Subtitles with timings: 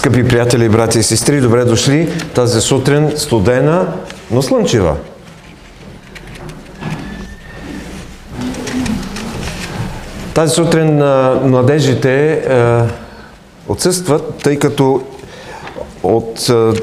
[0.00, 3.92] Скъпи приятели, брати и сестри, добре дошли тази сутрин, студена,
[4.30, 4.96] но слънчева.
[10.34, 10.96] Тази сутрин
[11.44, 12.86] младежите а,
[13.68, 15.02] отсъстват, тъй като
[16.02, 16.74] от а,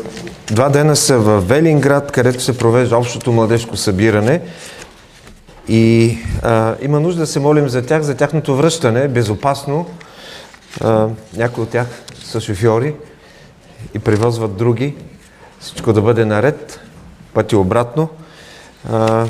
[0.47, 4.41] два дена са в Велинград, където се провежда общото младежко събиране
[5.67, 9.85] и а, има нужда да се молим за тях, за тяхното връщане, безопасно.
[10.81, 11.07] А,
[11.37, 11.87] някои от тях
[12.27, 12.95] са шофьори
[13.93, 14.95] и превозват други.
[15.59, 16.79] Всичко да бъде наред,
[17.33, 18.09] пъти обратно.
[18.89, 19.27] А,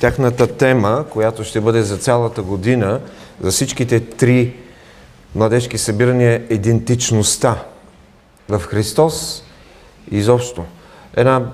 [0.00, 3.00] тяхната тема, която ще бъде за цялата година,
[3.40, 4.56] за всичките три
[5.34, 7.64] младежки събирания е идентичността
[8.48, 9.42] в Христос
[10.10, 10.64] изобщо.
[11.16, 11.50] Една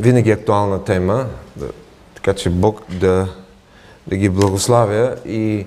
[0.00, 1.26] винаги актуална тема,
[2.14, 3.28] така че Бог да,
[4.06, 5.66] да ги благославя и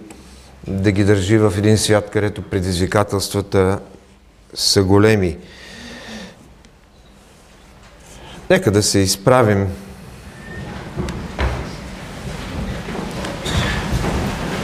[0.67, 3.79] да ги държи в един свят, където предизвикателствата
[4.53, 5.37] са големи.
[8.49, 9.67] Нека да се изправим.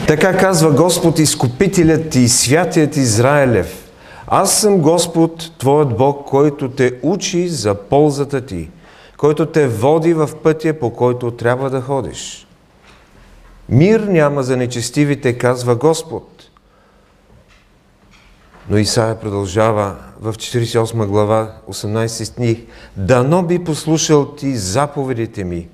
[0.06, 3.90] Така казва Господ, изкупителят и святият Израилев.
[4.26, 8.70] Аз съм Господ, Твоят Бог, който те учи за ползата ти,
[9.16, 12.46] който те води в пътя, по който трябва да ходиш.
[13.68, 16.35] Мир няма за нечестивите, казва Господ.
[18.68, 22.58] Но Исаия продължава в 48 глава, 18 стих.
[22.96, 25.68] Дано би послушал ти заповедите ми,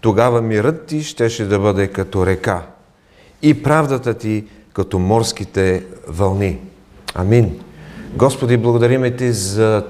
[0.00, 2.62] тогава мирът ти щеше да бъде като река
[3.42, 6.58] и правдата ти като морските вълни.
[7.14, 7.60] Амин.
[8.14, 9.84] Господи, благодариме Ти за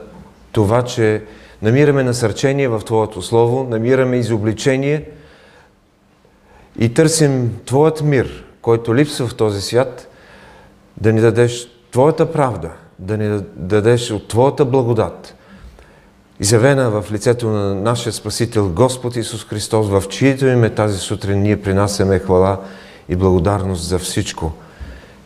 [0.53, 1.23] това, че
[1.63, 5.09] намираме насърчение в Твоето Слово, намираме изобличение
[6.79, 10.09] и търсим Твоят мир, който липсва в този свят,
[11.01, 15.35] да ни дадеш Твоята правда, да ни дадеш от Твоята благодат,
[16.41, 21.63] изявена в лицето на нашия Спасител Господ Исус Христос, в чието име тази сутрин ние
[21.63, 22.61] принасяме хвала
[23.09, 24.53] и благодарност за всичко.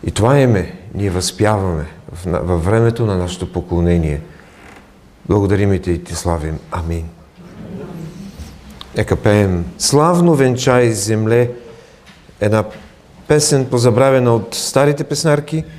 [0.06, 1.86] И това име ние възпяваме
[2.24, 4.20] във времето на нашето поклонение.
[5.28, 6.58] Благодарим Ти и Ти славим.
[6.70, 7.08] Амин.
[8.97, 11.50] Нека пеем Славно венчай земле,
[12.41, 12.64] една
[13.28, 15.64] песен позабравена от старите песнарки–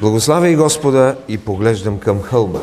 [0.00, 2.60] Благославяй Господа и поглеждам към хълба.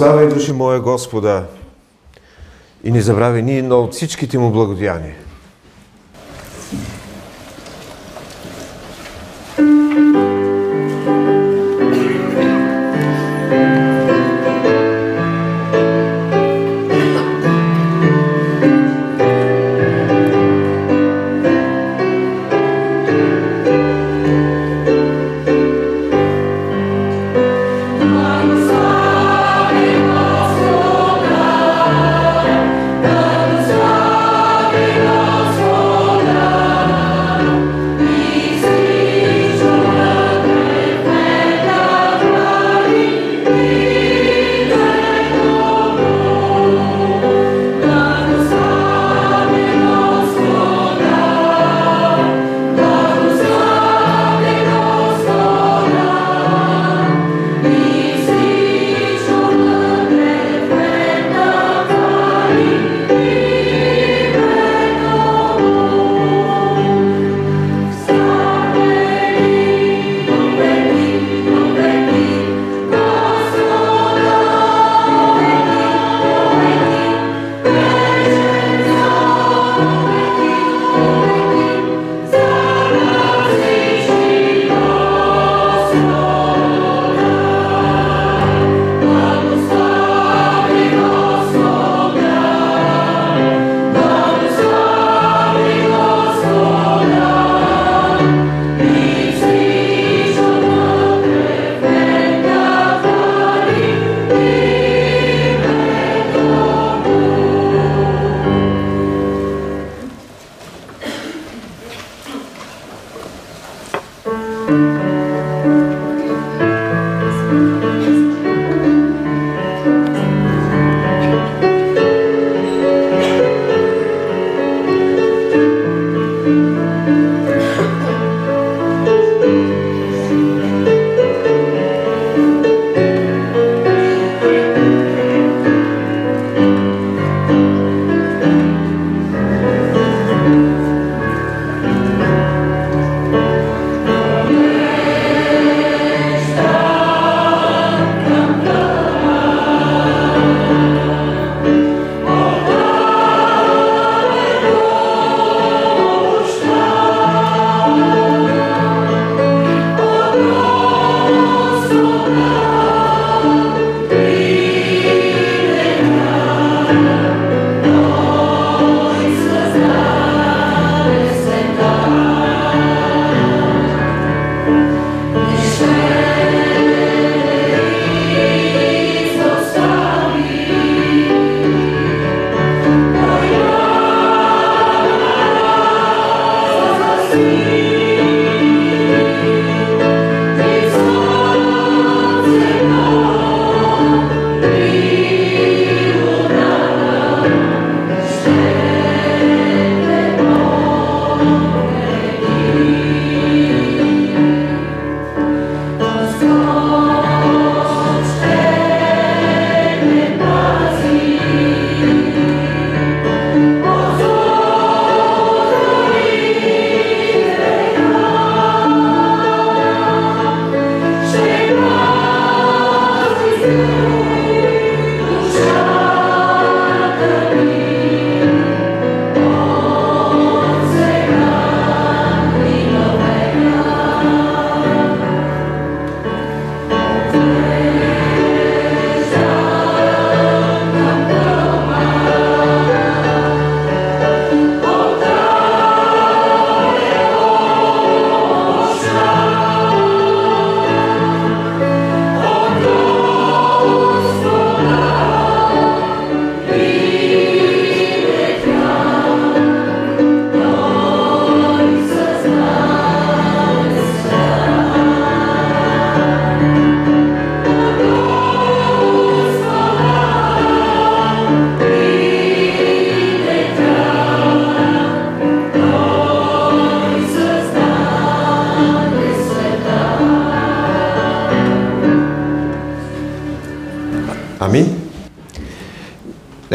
[0.00, 1.46] Благославяй души моя Господа
[2.84, 5.14] и не забравяй ни но от всичките му благодеяния.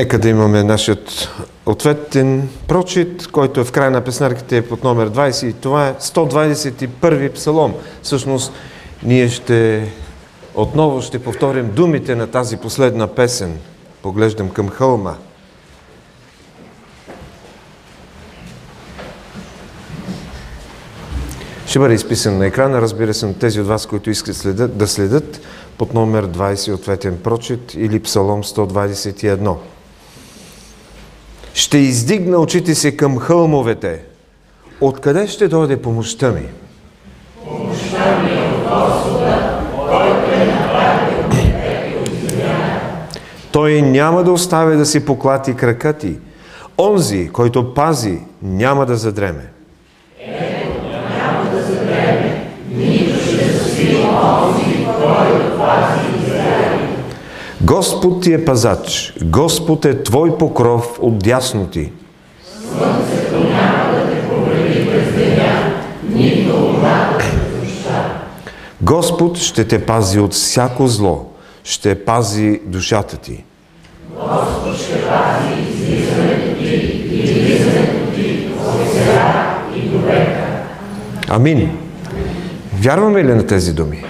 [0.06, 1.30] Нека да имаме нашият
[1.66, 5.48] ответен прочит, който е в края на песнарките под номер 20.
[5.48, 7.74] И това е 121 псалом.
[8.02, 8.54] Всъщност,
[9.04, 9.88] ние ще
[10.56, 13.58] Отново ще повторим думите на тази последна песен.
[14.02, 15.16] Поглеждам към хълма.
[21.68, 24.88] Ще бъде изписан на екрана, разбира се, на тези от вас, които искат следят, да
[24.88, 25.42] следят
[25.78, 29.56] под номер 20 ответен прочит или Псалом 121.
[31.56, 34.02] Ще издигна очите си към хълмовете.
[34.82, 36.46] Откъде ще дойде помощта ми?
[37.46, 40.56] Помощта ми е от Господа, който е
[43.52, 46.18] Той няма да оставя да си поклати крака ти.
[46.78, 49.55] Онзи, който пази, няма да задреме.
[57.66, 61.92] Господ ти е пазач, Господ е твой покров от дясно ти.
[62.44, 65.74] Слънцето няма да те повреди през деня,
[66.10, 67.26] нито луната
[68.82, 71.26] Господ ще те пази от всяко зло,
[71.64, 73.44] ще пази душата ти.
[74.10, 75.56] Господ ще пази.
[81.30, 81.78] Амин.
[82.74, 84.04] Вярваме ли на тези думи?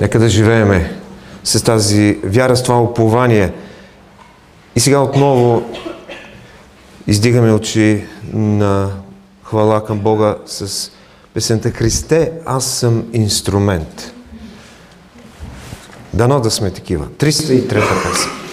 [0.00, 1.03] Нека да живееме
[1.44, 3.52] с тази вяра, с това упование.
[4.76, 5.62] И сега отново
[7.06, 8.90] издигаме очи на
[9.44, 10.90] хвала към Бога с
[11.34, 14.12] песента Христе, аз съм инструмент.
[16.14, 17.06] Дано да сме такива.
[17.06, 18.43] 303 песен.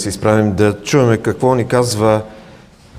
[0.00, 2.22] Се изправим да чуваме какво ни казва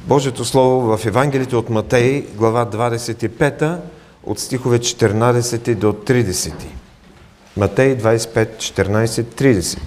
[0.08, 3.78] Божието Слово в Евангелието от Матей, глава 25,
[4.24, 6.54] от стихове 14 до 30.
[7.58, 9.80] Матей 25, 14, 30.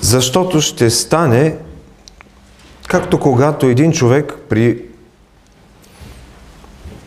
[0.00, 1.56] Защото ще стане,
[2.88, 4.82] както когато един човек при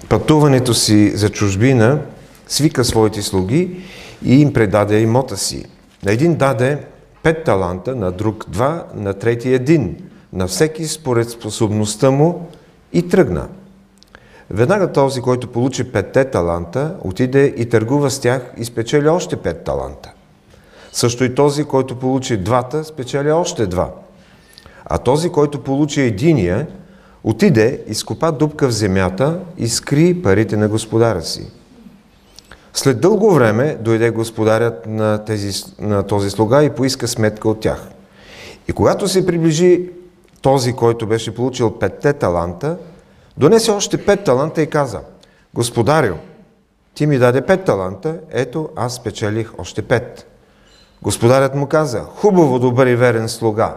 [0.09, 1.99] пътуването си за чужбина
[2.47, 3.83] свика своите слуги
[4.25, 5.65] и им предаде имота си.
[6.05, 6.85] На един даде
[7.23, 9.97] пет таланта, на друг два, на трети един,
[10.33, 12.47] на всеки според способността му
[12.93, 13.47] и тръгна.
[14.49, 19.63] Веднага този, който получи петте таланта, отиде и търгува с тях и спечели още пет
[19.63, 20.11] таланта.
[20.91, 23.91] Също и този, който получи двата, спечели още два.
[24.85, 26.67] А този, който получи единия,
[27.23, 31.51] отиде, изкопа дупка в земята и скри парите на господара си.
[32.75, 37.87] След дълго време дойде господарят на, тези, на този слуга и поиска сметка от тях.
[38.67, 39.89] И когато се приближи
[40.41, 42.77] този, който беше получил петте таланта,
[43.37, 44.99] донесе още пет таланта и каза,
[45.53, 46.15] Господарю,
[46.93, 50.27] ти ми даде пет таланта, ето аз спечелих още пет.
[51.01, 53.75] Господарят му каза, хубаво, добър и верен слуга.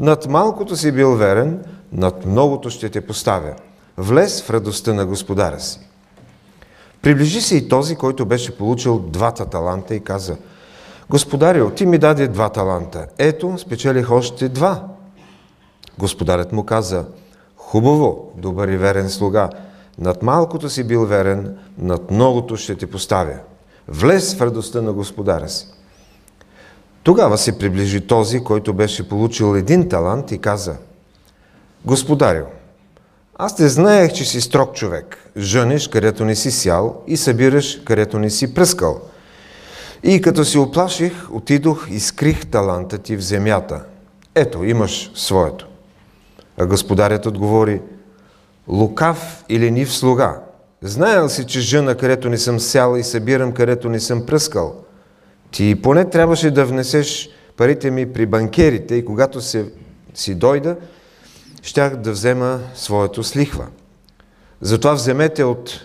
[0.00, 3.54] Над малкото си бил верен, над многото ще те поставя.
[3.96, 5.87] Влез в радостта на господаря си.
[7.02, 10.36] Приближи се и този, който беше получил двата таланта и каза,
[11.10, 13.06] Господарио, ти ми даде два таланта.
[13.18, 14.84] Ето, спечелих още два.
[15.98, 17.04] Господарят му каза,
[17.56, 19.50] хубаво, добър и верен слуга,
[19.98, 23.34] над малкото си бил верен, над многото ще те поставя.
[23.88, 25.66] Влез в радостта на господаря си.
[27.02, 30.76] Тогава се приближи този, който беше получил един талант и каза,
[31.84, 32.44] Господарю,
[33.38, 35.30] аз те знаех, че си строг човек.
[35.36, 39.00] Жънеш, където не си сял и събираш, където не си пръскал.
[40.02, 43.84] И като си оплаших, отидох и скрих таланта ти в земята.
[44.34, 45.68] Ето, имаш своето.
[46.58, 47.80] А господарят отговори,
[48.68, 50.40] лукав и ленив слуга.
[50.82, 54.76] Знаел си, че жена, където не съм сял и събирам, където не съм пръскал.
[55.50, 59.72] Ти поне трябваше да внесеш парите ми при банкерите и когато се,
[60.14, 60.76] си дойда,
[61.62, 63.66] щях да взема своето слихва.
[64.60, 65.80] Затова вземете от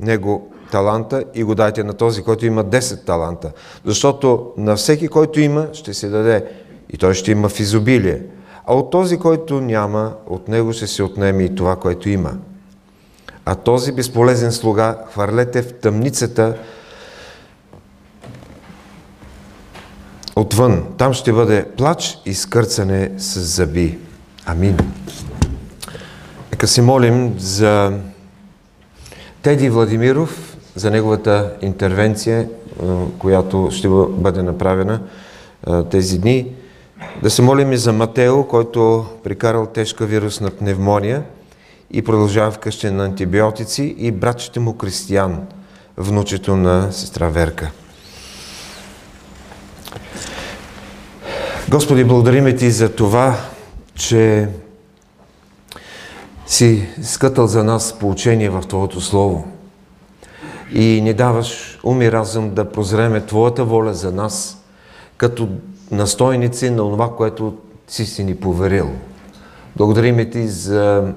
[0.00, 3.52] него таланта и го дайте на този, който има 10 таланта.
[3.84, 6.44] Защото на всеки, който има, ще се даде
[6.90, 8.22] и той ще има в изобилие.
[8.66, 12.32] А от този, който няма, от него ще се отнеме и това, което има.
[13.44, 16.56] А този безполезен слуга хвърлете в тъмницата
[20.36, 20.84] отвън.
[20.98, 23.98] Там ще бъде плач и скърцане с зъби.
[24.46, 24.78] Амин.
[26.52, 27.98] Нека се молим за
[29.42, 32.48] Теди Владимиров, за неговата интервенция,
[33.18, 35.00] която ще бъде направена
[35.90, 36.52] тези дни.
[37.22, 41.22] Да се молим и за Матео, който прикарал тежка вирусна пневмония
[41.90, 45.46] и продължава вкъщи на антибиотици и братчето му Кристиян,
[45.96, 47.70] внучето на сестра Верка.
[51.68, 53.36] Господи, благодариме Ти за това,
[53.94, 54.48] че
[56.46, 59.48] си скътал за нас поучение в Твоето Слово
[60.72, 64.64] и ни даваш ум и разум да прозреме Твоята воля за нас,
[65.16, 65.48] като
[65.90, 67.54] настойници на това, което
[67.88, 68.90] си си ни поверил.
[69.76, 71.12] Благодариме Ти за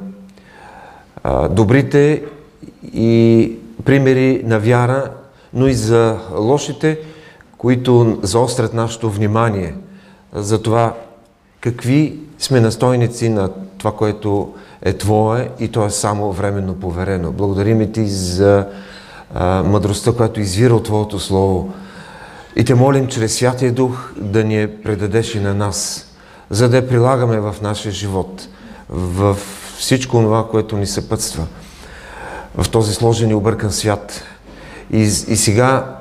[1.50, 2.24] добрите
[2.94, 3.52] и
[3.86, 5.12] примери на вяра,
[5.54, 7.00] но и за лошите,
[7.58, 9.76] които заострят нашето внимание
[10.34, 10.94] за това
[11.62, 17.32] какви сме настойници на това, което е Твое и то е само временно поверено.
[17.32, 18.68] Благодарим Ти за
[19.34, 21.74] а, мъдростта, която извира от Твоето Слово.
[22.56, 26.08] И те молим чрез Святия Дух да ни я предадеш и на нас,
[26.50, 28.48] за да я прилагаме в нашия живот,
[28.90, 29.38] в
[29.78, 31.48] всичко това, което ни съпътства,
[32.58, 34.24] в този сложен и объркан свят.
[34.92, 35.96] И, и сега,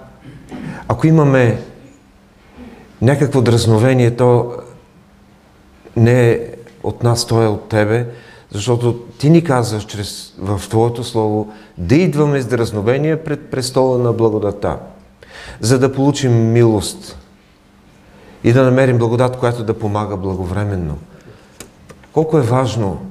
[0.88, 1.60] ако имаме
[3.02, 4.52] някакво дразновение, то
[5.96, 6.40] не е
[6.82, 8.06] от нас, то е от Тебе,
[8.50, 14.12] защото Ти ни казваш чрез, в Твоето Слово да идваме с дразновение пред престола на
[14.12, 14.78] благодата,
[15.60, 17.18] за да получим милост
[18.44, 20.98] и да намерим благодат, която да помага благовременно.
[22.12, 23.06] Колко е важно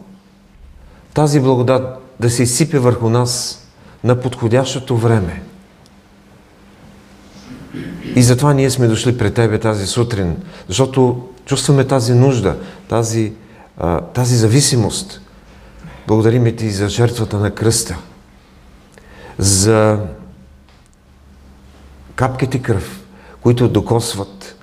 [1.14, 3.62] тази благодат да се изсипе върху нас
[4.04, 5.42] на подходящото време.
[8.16, 12.58] И затова ние сме дошли пред Тебе тази сутрин, защото чувстваме тази нужда,
[12.90, 13.34] тази,
[13.78, 15.22] а, тази зависимост.
[16.08, 17.98] Благодариме Ти за жертвата на кръста,
[19.38, 20.00] за
[22.16, 23.04] капките кръв,
[23.42, 24.56] които докосват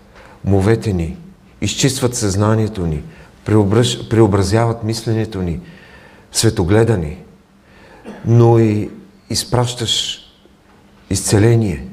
[0.45, 1.16] мовете ни,
[1.61, 3.03] изчистват съзнанието ни,
[3.45, 5.61] преобраз, преобразяват мисленето ни,
[6.33, 7.18] светогледа ни,
[8.25, 8.90] но и
[9.31, 10.21] изпращаш
[11.11, 11.87] изцеление.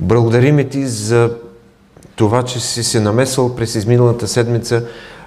[0.00, 1.36] Благодариме Ти за
[2.16, 4.84] това, че си се намесвал през изминалата седмица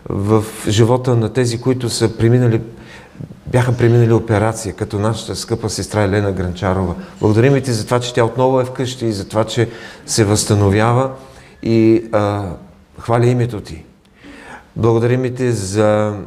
[0.10, 2.62] в живота на тези, които са преминали,
[3.48, 6.96] бяха преминали операция, като нашата скъпа сестра Елена Гранчарова.
[7.20, 9.70] Благодарим ти за това, че тя отново е вкъщи и за това, че
[10.06, 11.12] се възстановява
[11.64, 12.46] и а,
[13.00, 13.84] хваля името ти.
[14.76, 16.18] Благодарим ти за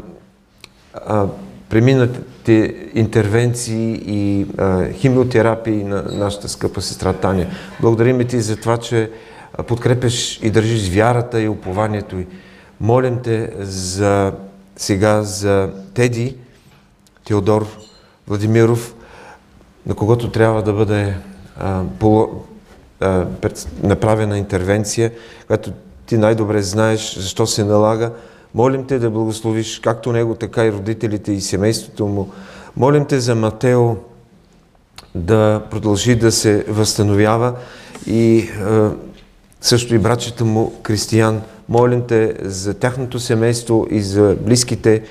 [0.95, 1.27] а,
[1.69, 7.47] преминатите интервенции и а, химиотерапии на нашата скъпа сестра Таня.
[7.81, 9.11] Благодарим ти за това, че
[9.67, 12.27] подкрепяш и държиш вярата и упованието й.
[12.81, 14.33] Молим те за
[14.77, 16.37] сега за Теди,
[17.25, 17.67] Теодор
[18.29, 18.95] Владимиров,
[19.87, 21.17] на когото трябва да бъде
[21.59, 22.45] а, поло,
[23.01, 25.13] а, пред, направена интервенция,
[25.47, 25.73] която
[26.07, 28.13] ти най-добре знаеш защо се налага.
[28.55, 32.31] Молим те да благословиш както него, така и родителите и семейството му.
[32.77, 33.97] Молим те за Матео
[35.15, 37.55] да продължи да се възстановява
[38.07, 38.91] и а,
[39.61, 41.43] също и братчета му Кристиян.
[41.69, 45.03] Молим те за тяхното семейство и за близките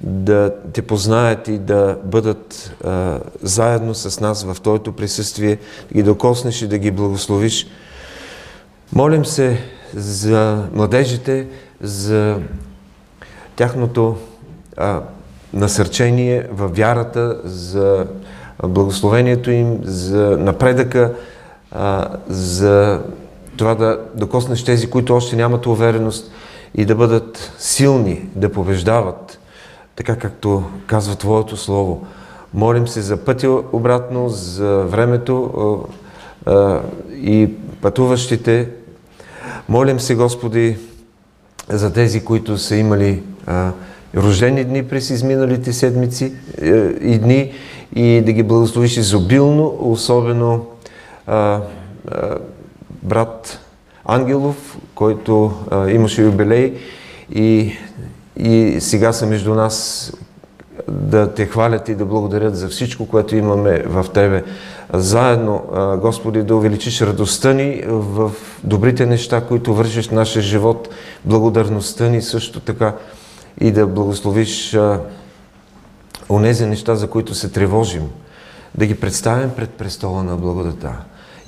[0.00, 6.02] да те познаят и да бъдат а, заедно с нас в Твоето присъствие, да ги
[6.02, 7.66] докоснеш и да ги благословиш.
[8.92, 9.58] Молим се
[9.94, 11.46] за младежите,
[11.80, 12.40] за
[13.56, 14.16] тяхното
[14.76, 15.02] а,
[15.52, 18.06] насърчение във вярата, за
[18.62, 21.14] благословението им, за напредъка,
[21.72, 23.02] а, за
[23.58, 26.30] това да докоснеш тези, които още нямат увереност
[26.74, 29.38] и да бъдат силни, да побеждават,
[29.96, 32.06] така както казва Твоето Слово.
[32.54, 35.50] Молим се за пътя обратно, за времето
[36.46, 36.80] а,
[37.12, 37.50] и
[37.82, 38.68] пътуващите.
[39.68, 40.76] Молим се, Господи,
[41.68, 43.70] за тези, които са имали а,
[44.16, 46.64] рождени дни през изминалите седмици а,
[47.00, 47.52] и дни
[47.94, 50.66] и да ги благословиш изобилно, особено
[53.02, 53.60] брат
[54.04, 56.74] Ангелов, който а, имаше юбилей
[57.34, 57.72] и,
[58.36, 60.12] и сега са между нас
[60.88, 64.44] да те хвалят и да благодарят за всичко, което имаме в Тебе.
[64.92, 65.62] Заедно,
[66.02, 68.32] Господи, да увеличиш радостта ни в
[68.64, 70.88] добрите неща, които вършиш в нашия живот,
[71.24, 72.94] благодарността ни също така
[73.60, 75.00] и да благословиш а,
[76.28, 78.10] онези неща, за които се тревожим,
[78.74, 80.92] да ги представим пред престола на благодата.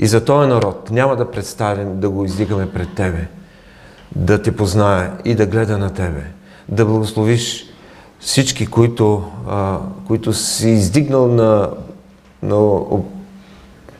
[0.03, 3.29] И за този народ няма да представим, да го издигаме пред Тебе,
[4.17, 6.23] да Те познае и да гледа на Тебе,
[6.69, 7.67] да благословиш
[8.21, 11.71] всички, които, а, които си издигнал на,
[12.43, 12.57] на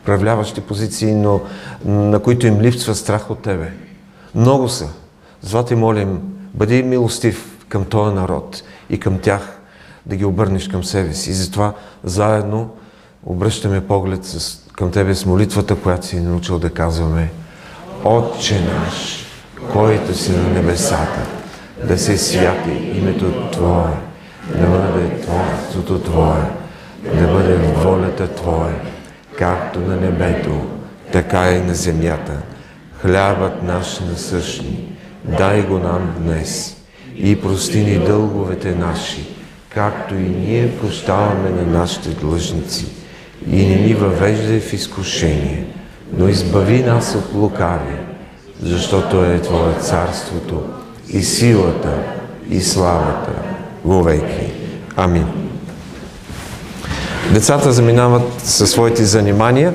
[0.03, 1.41] управляващи позиции, но
[1.85, 3.73] на които им липсва страх от Тебе.
[4.35, 4.89] Много са.
[5.41, 6.21] Затова ти молим,
[6.55, 9.61] бъди милостив към този народ и към тях,
[10.07, 11.31] да ги обърнеш към себе си.
[11.31, 11.73] И затова
[12.05, 12.71] заедно
[13.27, 17.31] обръщаме поглед с, към Тебе с молитвата, която си научил да казваме
[18.05, 19.27] Отче наш,
[19.73, 21.27] който си на небесата,
[21.89, 23.93] да се святи името Твое,
[24.55, 26.51] да бъде Творството Твое,
[27.15, 28.81] да бъде волята Твоя,
[29.39, 30.67] както на небето,
[31.13, 32.33] така и на земята.
[33.03, 34.93] Хлябът наш насъщни,
[35.25, 36.77] дай го нам днес
[37.17, 39.29] и прости ни дълговете наши,
[39.69, 43.00] както и ние прощаваме на нашите длъжници.
[43.53, 45.65] И не ни въвеждай в изкушение,
[46.17, 47.97] но избави нас от лукави,
[48.63, 50.63] защото е Твое царството
[51.09, 51.99] и силата
[52.51, 53.33] и славата
[53.85, 54.53] вовеки.
[54.97, 55.27] Амин.
[57.33, 59.75] Децата заминават със своите занимания,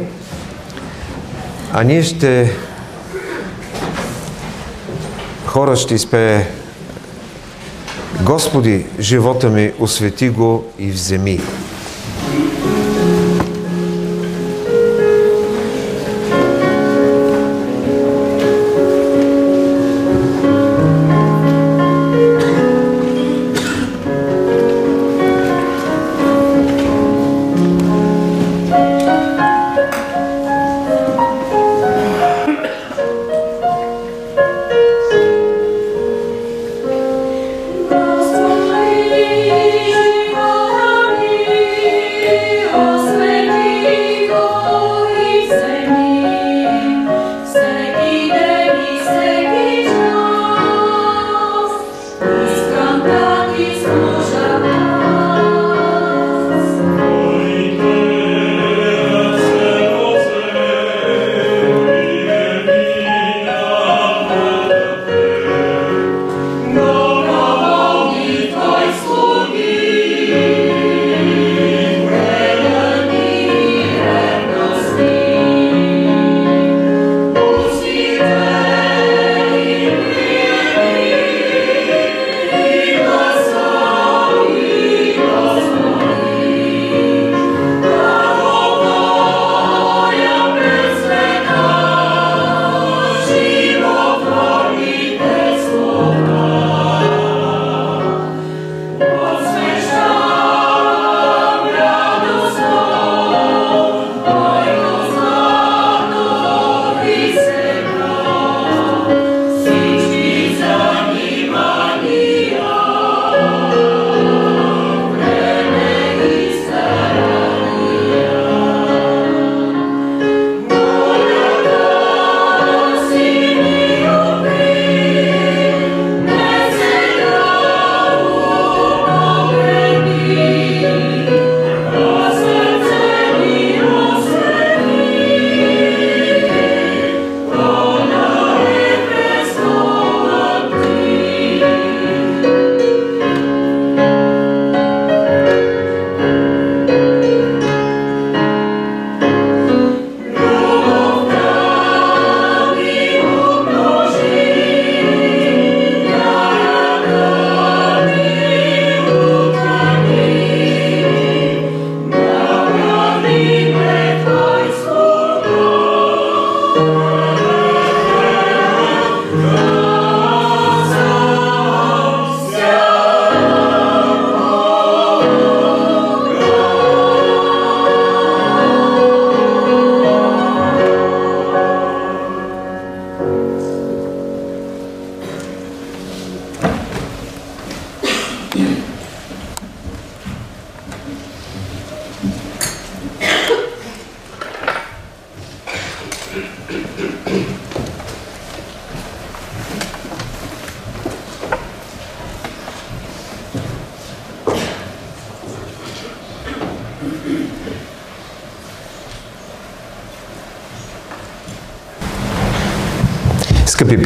[1.74, 2.52] а ние ще
[5.46, 6.48] хора ще изпее
[8.22, 11.40] Господи, живота ми, освети го и вземи.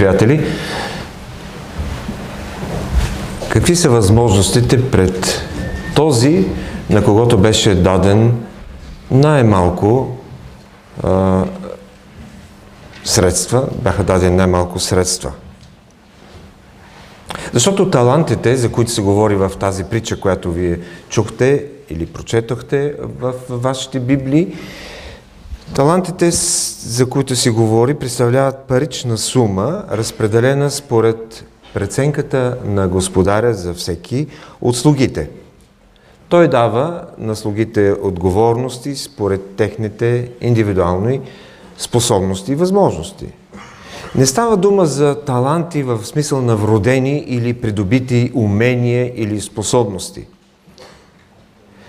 [0.10, 0.45] Приятели,
[3.50, 5.41] какви са възможностите пред
[5.95, 6.48] този,
[6.89, 8.43] на когото беше даден
[9.12, 10.17] най-малко
[13.04, 15.32] средства, бяха дадени най-малко средства.
[17.54, 23.34] Защото талантите, за които се говори в тази притча, която вие чухте или прочетохте в
[23.50, 24.56] вашите библии,
[25.76, 26.32] талантите,
[26.89, 34.28] за които се говори, представляват парична сума, разпределена според преценката на господаря за всеки
[34.62, 35.30] от слугите.
[36.30, 41.21] Той дава на слугите отговорности според техните индивидуални
[41.78, 43.25] способности и възможности.
[44.15, 50.28] Не става дума за таланти в смисъл на вродени или придобити умения или способности.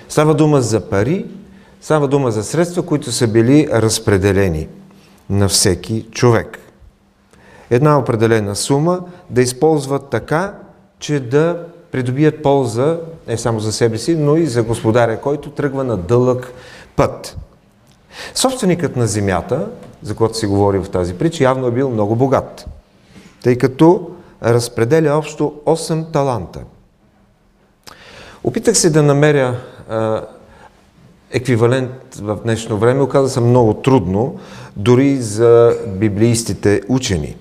[0.09, 1.27] Става дума за пари,
[1.81, 4.69] става дума за средства, които са били разпределени
[5.31, 6.59] на всеки човек.
[7.71, 10.55] Една определена сума да използват така,
[10.99, 15.85] че да придобият полза не само за себе си, но и за господаря, който тръгва
[15.85, 16.53] на дълъг
[16.97, 17.37] път.
[18.35, 19.67] Собственикът на земята,
[20.03, 22.67] за който се говори в тази притча, явно е бил много богат,
[23.43, 24.11] тъй като
[24.43, 26.61] разпределя общо 8 таланта.
[28.45, 29.57] Опитах се да намеря
[29.89, 30.23] а,
[31.31, 34.39] еквивалент в днешно време, оказа се много трудно,
[34.77, 37.37] дори за библиистите учени.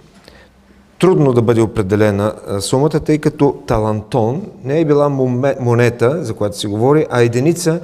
[1.00, 5.10] Трудно да бъде определена сумата, тъй като талантон не е била
[5.60, 7.80] монета, за която се говори, а единица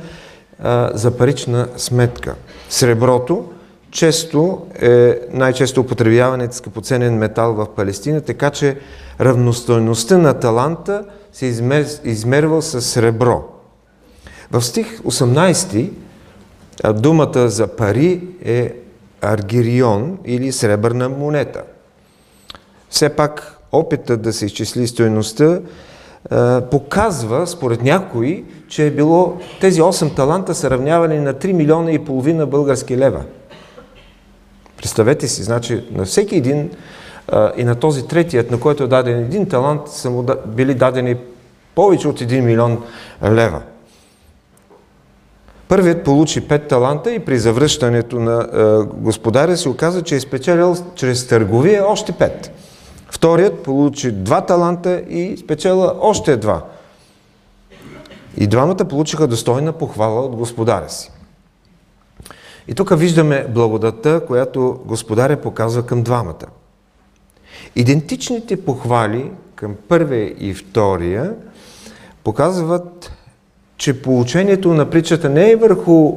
[0.93, 2.35] за парична сметка.
[2.69, 3.45] Среброто
[3.91, 8.77] често е най-често употребяван скъпоценен метал в Палестина, така че
[9.21, 11.03] равностойността на таланта
[11.33, 13.43] се измер, измерва с сребро.
[14.51, 15.89] В стих 18
[16.93, 18.73] думата за пари е
[19.21, 21.61] аргирион или сребърна монета.
[22.89, 25.59] Все пак опитът да се изчисли стоеността
[26.71, 32.05] показва, според някои, че е било, тези 8 таланта са равнявани на 3 милиона и
[32.05, 33.23] половина български лева.
[34.77, 36.71] Представете си, значи на всеки един
[37.57, 41.15] и на този третият, на който е даден един талант, са му били дадени
[41.75, 42.83] повече от 1 милион
[43.23, 43.61] лева.
[45.67, 50.75] Първият получи 5 таланта и при завръщането на а, господаря се оказа, че е спечелил
[50.95, 52.49] чрез търговия още 5.
[53.11, 56.61] Вторият получи 2 таланта и спечела още 2.
[58.37, 61.11] И двамата получиха достойна похвала от господаря си.
[62.67, 66.45] И тук виждаме благодата, която господаря показва към двамата.
[67.75, 71.33] Идентичните похвали към първия и втория
[72.23, 73.11] показват,
[73.77, 76.13] че получението на притчата не е върху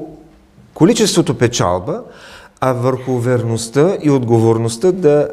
[0.75, 2.03] количеството печалба,
[2.61, 5.29] а върху верността и отговорността да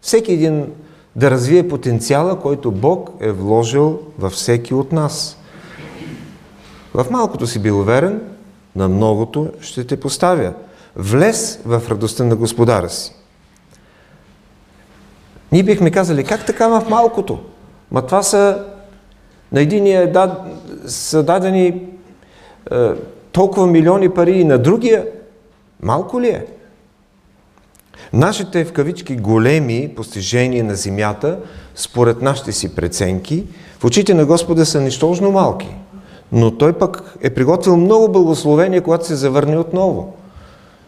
[0.00, 0.66] всеки един
[1.16, 5.38] да развие потенциала, който Бог е вложил във всеки от нас.
[6.94, 8.20] В малкото си бил уверен,
[8.76, 10.52] на многото ще те поставя.
[10.96, 13.14] Влез в радостта на Господара си.
[15.52, 17.38] Ние бихме казали, как така в малкото?
[17.90, 18.64] Ма това са,
[19.52, 20.46] на единия дад,
[20.86, 21.66] са дадени
[22.72, 22.88] е,
[23.32, 25.06] толкова милиони пари и на другия.
[25.82, 26.46] Малко ли е?
[28.12, 31.38] Нашите в кавички големи постижения на земята,
[31.74, 33.44] според нашите си преценки,
[33.78, 35.76] в очите на Господа са нищожно малки
[36.34, 40.16] но той пък е приготвил много благословения, когато се завърне отново.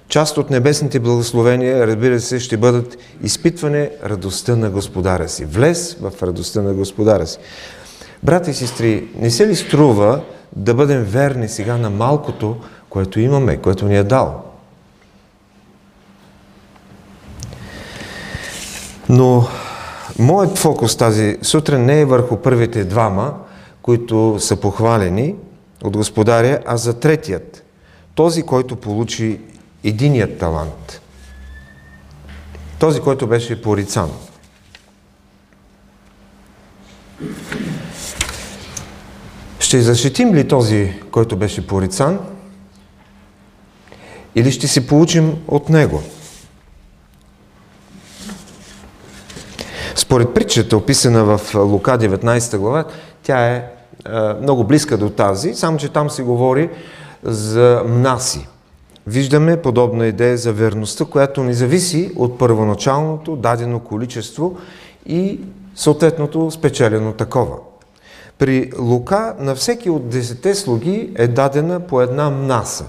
[0.08, 5.44] Част от небесните благословения, разбира се, ще бъдат изпитване радостта на Господаря си.
[5.44, 7.38] Влез в радостта на Господаря си.
[8.22, 10.20] Брати и сестри, не се ли струва
[10.56, 12.56] да бъдем верни сега на малкото,
[12.88, 14.42] което имаме, което ни е дал?
[19.08, 19.48] Но
[20.18, 23.34] моят фокус тази сутрин не е върху първите двама,
[23.82, 25.34] които са похвалени
[25.84, 27.64] от господаря, а за третият,
[28.14, 29.40] този, който получи
[29.84, 31.00] единият талант.
[32.78, 34.10] Този, който беше порицан.
[39.66, 42.18] Ще защитим ли този, който беше порицан,
[44.34, 46.02] или ще си получим от него?
[49.94, 52.84] Според притчата, описана в Лука 19 глава,
[53.22, 53.64] тя е
[54.42, 56.70] много близка до тази, само че там се говори
[57.22, 58.48] за мнаси.
[59.06, 64.56] Виждаме подобна идея за верността, която не зависи от първоначалното дадено количество
[65.06, 65.40] и
[65.74, 67.56] съответното спечелено такова.
[68.38, 72.84] При Лука на всеки от десете слуги е дадена по една мнаса.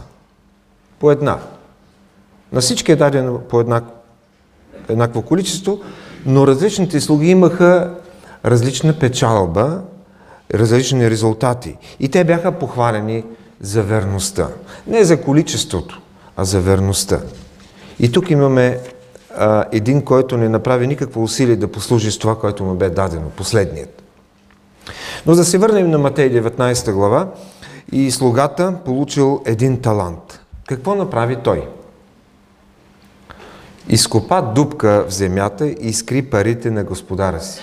[1.00, 1.40] По една.
[2.52, 3.82] На всички е дадено по една,
[4.90, 5.80] еднакво количество,
[6.26, 7.94] но различните слуги имаха
[8.46, 9.82] различна печалба,
[10.54, 11.78] различни резултати.
[12.00, 13.24] И те бяха похвалени
[13.62, 14.48] за верността.
[14.88, 16.02] Не за количеството,
[16.38, 17.22] а за верността.
[18.00, 18.80] И тук имаме
[19.38, 23.30] а, един, който не направи никакво усилие да послужи с това, което му бе дадено,
[23.30, 24.04] последният.
[25.26, 27.28] Но да се върнем на Матей 19 глава
[27.92, 30.40] и слугата получил един талант.
[30.68, 31.68] Какво направи той?
[33.90, 37.62] Изкопа дупка в земята и скри парите на господаря си.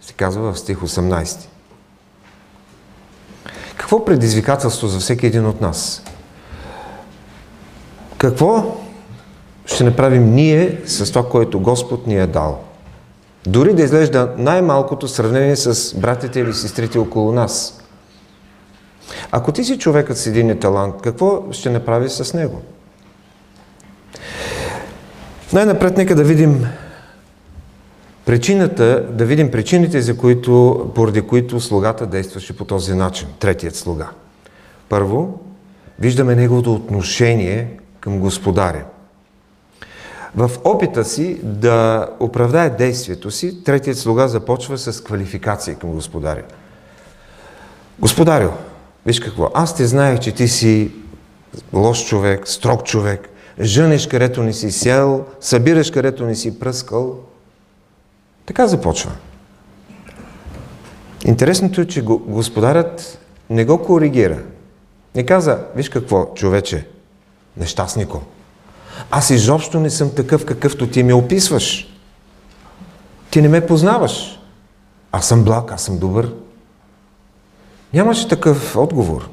[0.00, 1.46] Се казва в стих 18.
[3.76, 6.02] Какво предизвикателство за всеки един от нас?
[8.18, 8.76] Какво
[9.66, 12.67] ще направим ние с това, което Господ ни е дал?
[13.48, 17.82] Дори да изглежда най-малкото сравнение с братите или сестрите около нас.
[19.30, 22.62] Ако ти си човекът с един талант, какво ще направи с него?
[25.52, 26.66] Най-напред нека да видим
[28.26, 33.28] причината, да видим причините, за които, поради които слугата действаше по този начин.
[33.38, 34.08] Третият слуга.
[34.88, 35.40] Първо,
[35.98, 38.84] виждаме неговото отношение към господаря.
[40.36, 46.42] В опита си да оправдае действието си, третият слуга започва с квалификация към господаря.
[47.98, 48.50] Господарю,
[49.06, 50.90] виж какво, аз те знаех, че ти си
[51.72, 53.28] лош човек, строг човек,
[53.60, 57.18] жънеш където не си сел, събираш където не си пръскал.
[58.46, 59.10] Така започва.
[61.24, 63.18] Интересното е, че господарят
[63.50, 64.38] не го коригира.
[65.14, 66.86] Не каза, виж какво, човече,
[67.56, 68.22] нещастнико.
[69.10, 71.88] Аз изобщо не съм такъв, какъвто ти ме описваш.
[73.30, 74.40] Ти не ме познаваш.
[75.12, 76.32] Аз съм благ, аз съм добър.
[77.94, 79.28] Нямаше такъв отговор.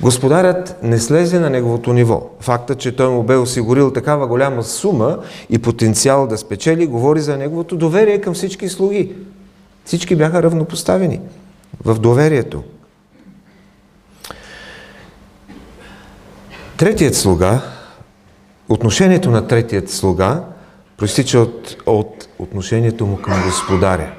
[0.00, 2.30] Господарят не слезе на неговото ниво.
[2.40, 5.18] Факта, че той му бе осигурил такава голяма сума
[5.50, 9.12] и потенциал да спечели, говори за неговото доверие към всички слуги.
[9.84, 11.20] Всички бяха равнопоставени
[11.84, 12.62] в доверието.
[16.76, 17.62] Третият слуга,
[18.68, 20.42] отношението на третият слуга,
[20.96, 24.12] проистича от, от отношението му към господаря.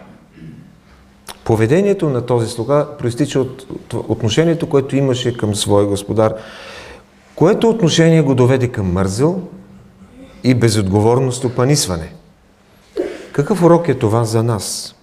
[1.43, 6.33] Поведението на този слуга проистича от отношението, което имаше към своя господар,
[7.35, 9.41] което отношение го доведе към мързел
[10.43, 12.13] и безотговорно стопанисване.
[13.31, 14.95] Какъв урок е това за нас?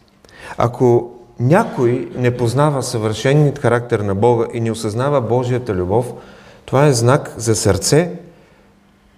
[0.59, 6.13] Ако някой не познава съвършеният характер на Бога и не осъзнава Божията любов,
[6.65, 8.13] това е знак за сърце,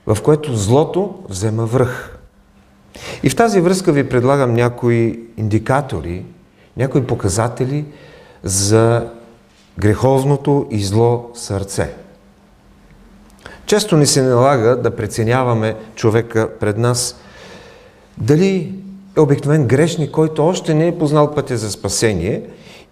[0.09, 2.19] в което злото взема връх.
[3.23, 6.25] И в тази връзка ви предлагам някои индикатори,
[6.77, 7.85] някои показатели
[8.43, 9.09] за
[9.79, 11.95] греховното и зло сърце.
[13.67, 17.21] Често ни се налага да преценяваме човека пред нас
[18.19, 18.75] дали
[19.17, 22.43] е обикновен грешник, който още не е познал пътя за спасение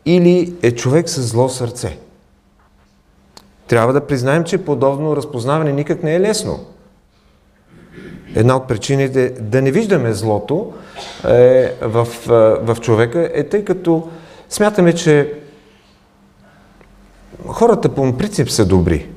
[0.05, 1.99] или е човек с зло сърце.
[3.69, 6.67] Трябва да признаем, че подобно разпознаване никак не е лесно.
[8.37, 10.73] Една от причините да не виждаме злото
[11.29, 12.09] е, в,
[12.63, 14.09] в човека е тъй като
[14.49, 15.33] смятаме, че
[17.47, 19.09] хората по принцип са добри.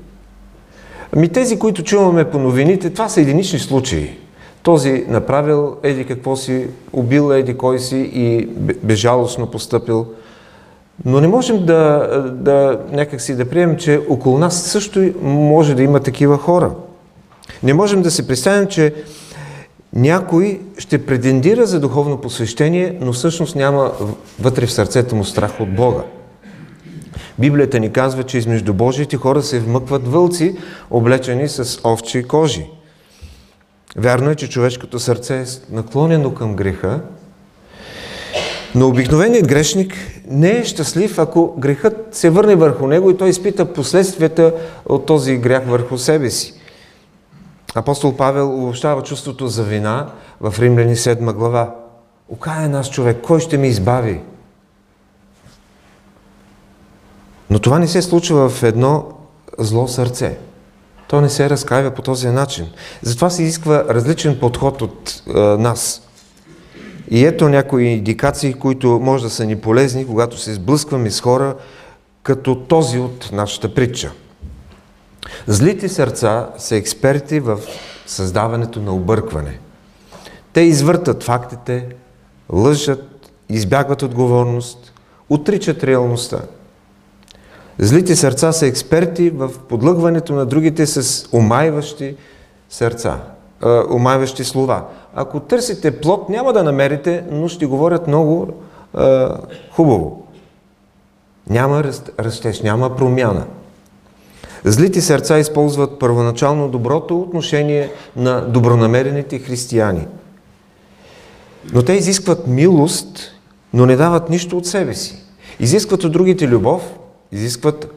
[1.15, 4.17] Ами тези, които чуваме по новините, това са единични случаи.
[4.63, 8.45] Този направил еди какво си, убил еди кой си и
[8.83, 10.07] безжалостно постъпил.
[11.05, 15.99] Но не можем да, да някакси да приемем, че около нас също може да има
[15.99, 16.71] такива хора.
[17.63, 18.93] Не можем да се представим, че
[19.93, 23.91] някой ще претендира за духовно посвещение, но всъщност няма
[24.39, 26.03] вътре в сърцето му страх от Бога.
[27.39, 30.55] Библията ни казва, че измежду Божиите хора се вмъкват вълци,
[30.89, 32.65] облечени с овчи кожи.
[33.97, 37.01] Вярно е, че човешкото сърце е наклонено към греха,
[38.75, 39.93] но обикновеният грешник
[40.27, 44.53] не е щастлив, ако грехът се върне върху него и той изпита последствията
[44.85, 46.58] от този грях върху себе си.
[47.75, 50.11] Апостол Павел обобщава чувството за вина
[50.41, 51.75] в Римляни 7 глава.
[52.29, 54.21] Окая е нас човек, кой ще ме избави?
[57.49, 59.05] Но това не се случва в едно
[59.57, 60.37] зло сърце.
[61.07, 62.67] То не се разкаива по този начин.
[63.01, 66.01] Затова се изисква различен подход от е, нас.
[67.11, 71.55] И ето някои индикации, които може да са ни полезни, когато се сблъскваме с хора,
[72.23, 74.11] като този от нашата притча.
[75.47, 77.59] Злите сърца са експерти в
[78.05, 79.59] създаването на объркване.
[80.53, 81.87] Те извъртат фактите,
[82.53, 84.93] лъжат, избягват отговорност,
[85.29, 86.39] отричат реалността.
[87.79, 92.15] Злите сърца са експерти в подлъгването на другите с омайващи
[92.69, 93.19] сърца,
[93.91, 94.85] омайващи слова.
[95.15, 98.47] Ако търсите плод, няма да намерите, но ще говорят много
[98.99, 99.27] е,
[99.71, 100.27] хубаво.
[101.49, 101.83] Няма
[102.19, 103.45] растеж, няма промяна.
[104.65, 110.07] Злите сърца използват първоначално доброто отношение на добронамерените християни.
[111.73, 113.19] Но те изискват милост,
[113.73, 115.23] но не дават нищо от себе си.
[115.59, 116.93] Изискват от другите любов,
[117.31, 117.93] изискват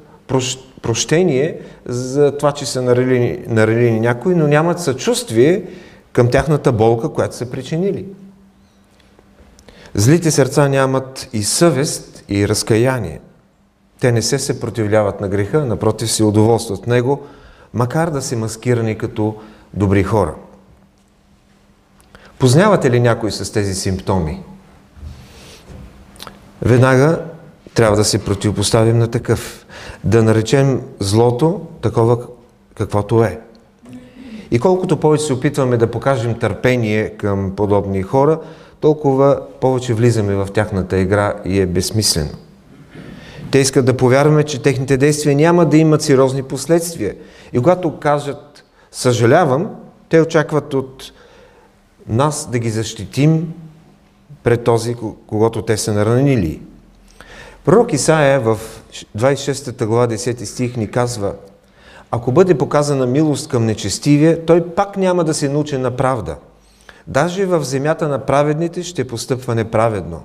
[0.82, 5.62] прощение за това, че са нарели, нарели някой, но нямат съчувствие
[6.12, 8.06] към тяхната болка, която са причинили.
[9.94, 13.20] Злите сърца нямат и съвест, и разкаяние.
[14.02, 17.22] Те не се съпротивляват на греха, напротив се удоволстват него,
[17.74, 19.34] макар да се маскирани като
[19.74, 20.34] добри хора.
[22.38, 24.42] Познавате ли някой с тези симптоми?
[26.62, 27.22] Веднага
[27.74, 29.66] трябва да се противопоставим на такъв.
[30.04, 32.18] Да наречем злото такова
[32.74, 33.40] каквото е.
[34.50, 38.40] И колкото повече се опитваме да покажем търпение към подобни хора,
[38.80, 42.30] толкова повече влизаме в тяхната игра и е безсмислено.
[43.52, 47.14] Те искат да повярваме, че техните действия няма да имат сериозни последствия.
[47.52, 49.70] И когато кажат съжалявам,
[50.08, 51.12] те очакват от
[52.08, 53.54] нас да ги защитим
[54.42, 54.96] пред този,
[55.26, 56.62] когато те са наранили.
[57.64, 58.58] Пророк Исаия в
[59.18, 61.34] 26 глава 10 стих ни казва
[62.10, 66.36] Ако бъде показана милост към нечестивия, той пак няма да се научи на правда.
[67.06, 70.22] Даже в земята на праведните ще постъпва неправедно.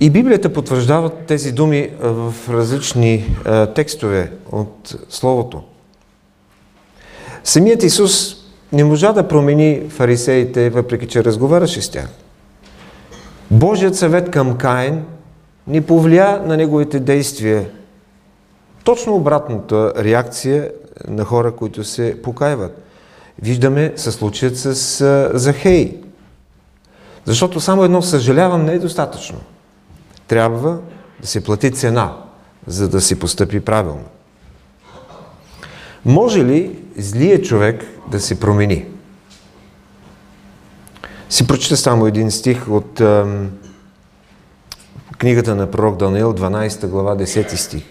[0.00, 3.36] И Библията потвърждава тези думи в различни
[3.74, 5.62] текстове от Словото.
[7.44, 8.36] Самият Исус
[8.72, 12.08] не можа да промени фарисеите, въпреки че разговаряше с тях.
[13.50, 15.04] Божият съвет към Каин
[15.66, 17.70] не повлия на неговите действия.
[18.84, 20.70] Точно обратната реакция
[21.08, 22.82] на хора, които се покаиват.
[23.42, 25.96] Виждаме със случаят с Захей.
[27.24, 29.38] Защото само едно съжалявам не е достатъчно.
[30.28, 30.78] Трябва
[31.20, 32.16] да се плати цена,
[32.66, 34.04] за да се постъпи правилно.
[36.04, 38.86] Може ли злият човек да се промени?
[41.30, 43.24] Си прочита само един стих от е,
[45.18, 47.84] книгата на пророк Даниил, 12 глава, 10 стих.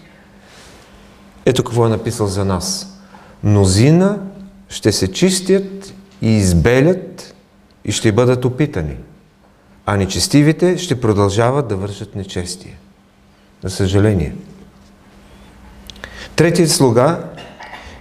[1.44, 2.98] Ето какво е написал за нас.
[3.44, 4.18] Мнозина
[4.68, 7.34] ще се чистят и избелят
[7.84, 8.96] и ще бъдат опитани,
[9.90, 12.78] а нечестивите ще продължават да вършат нечестие.
[13.64, 14.34] За съжаление.
[16.36, 17.24] Третият слуга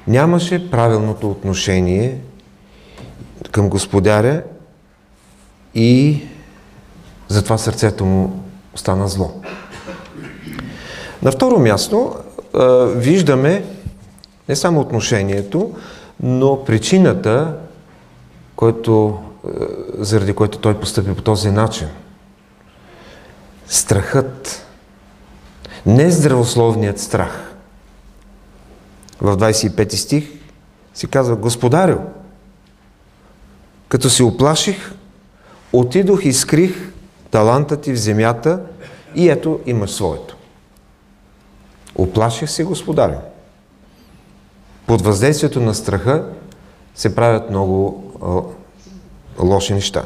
[0.07, 2.17] нямаше правилното отношение
[3.51, 4.43] към господаря
[5.75, 6.21] и
[7.27, 8.43] затова сърцето му
[8.75, 9.41] стана зло.
[11.21, 12.15] На второ място
[12.95, 13.63] виждаме
[14.49, 15.75] не само отношението,
[16.19, 17.53] но причината,
[18.55, 19.19] който,
[19.97, 21.87] заради което той постъпи по този начин,
[23.67, 24.65] страхът,
[25.85, 27.53] не здравословният страх.
[29.21, 30.29] В 25 стих
[30.93, 31.97] си казва, Господарю,
[33.89, 34.93] като се оплаших,
[35.73, 36.91] отидох и скрих
[37.31, 38.61] таланта ти в земята
[39.15, 40.37] и ето имаш своето.
[41.95, 43.17] Оплаших се, Господарю.
[44.87, 46.25] Под въздействието на страха
[46.95, 48.03] се правят много
[49.39, 50.05] лоши неща.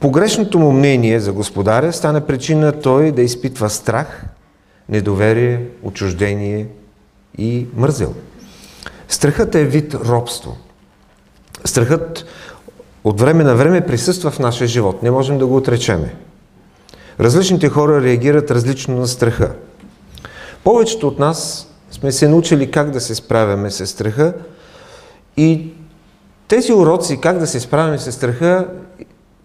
[0.00, 4.24] Погрешното му мнение за господаря стана причина той да изпитва страх,
[4.88, 6.66] недоверие, отчуждение
[7.38, 8.14] и мързел.
[9.08, 10.56] Страхът е вид робство.
[11.64, 12.24] Страхът
[13.04, 15.02] от време на време присъства в нашия живот.
[15.02, 16.14] Не можем да го отречеме.
[17.20, 19.52] Различните хора реагират различно на страха.
[20.64, 24.34] Повечето от нас сме се научили как да се справяме с страха
[25.36, 25.72] и
[26.52, 28.68] тези уроци как да се справяме с страха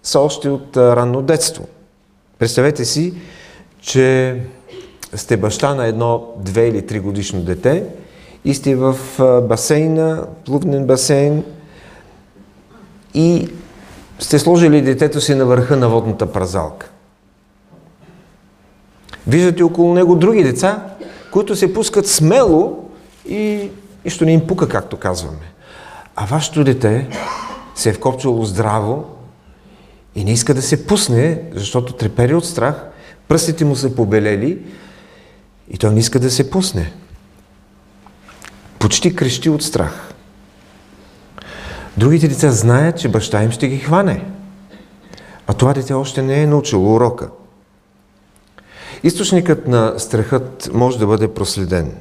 [0.03, 1.67] са още от ранно детство.
[2.39, 3.13] Представете си,
[3.81, 4.39] че
[5.15, 7.83] сте баща на едно две или три годишно дете
[8.45, 8.97] и сте в
[9.47, 11.43] басейна, плувнен басейн
[13.13, 13.49] и
[14.19, 16.89] сте сложили детето си на върха на водната празалка.
[19.27, 20.83] Виждате около него други деца,
[21.31, 22.89] които се пускат смело
[23.29, 23.69] и
[24.05, 25.56] нищо не им пука, както казваме.
[26.19, 27.07] А вашето дете
[27.75, 29.05] се е вкопчало здраво
[30.15, 32.85] и не иска да се пусне, защото трепери от страх,
[33.27, 34.61] пръстите му са побелели
[35.69, 36.93] и той не иска да се пусне.
[38.79, 40.13] Почти крещи от страх.
[41.97, 44.25] Другите деца знаят, че баща им ще ги хване.
[45.47, 47.29] А това дете още не е научило урока.
[49.03, 51.95] Източникът на страхът може да бъде проследен.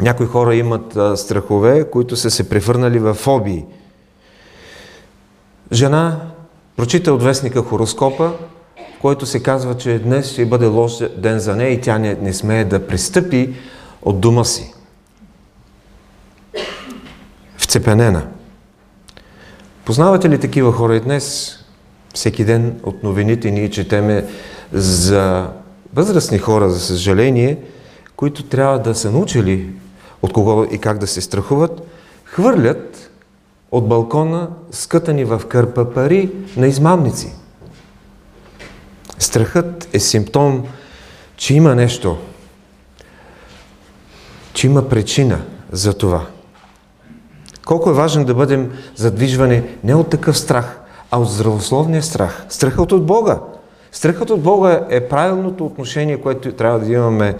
[0.00, 3.64] Някои хора имат страхове, които са се превърнали в фобии.
[5.72, 6.20] Жена
[6.76, 8.32] прочита от вестника хороскопа,
[9.00, 12.34] който се казва, че днес ще бъде лош ден за нея и тя не, не
[12.34, 13.54] смее да пристъпи
[14.02, 14.74] от дома си.
[17.56, 18.26] Вцепенена.
[19.84, 21.54] Познавате ли такива хора и днес?
[22.14, 24.24] Всеки ден от новините ние четеме
[24.72, 25.50] за
[25.94, 27.58] възрастни хора, за съжаление,
[28.16, 29.70] които трябва да са научили
[30.22, 31.82] от кого и как да се страхуват,
[32.24, 33.10] хвърлят
[33.72, 37.34] от балкона скътани в кърпа пари на измамници.
[39.18, 40.64] Страхът е симптом,
[41.36, 42.16] че има нещо,
[44.52, 45.40] че има причина
[45.72, 46.26] за това.
[47.64, 52.46] Колко е важно да бъдем задвижвани не от такъв страх, а от здравословния страх.
[52.48, 53.38] Страхът от Бога.
[53.92, 57.36] Страхът от Бога е правилното отношение, което трябва да имаме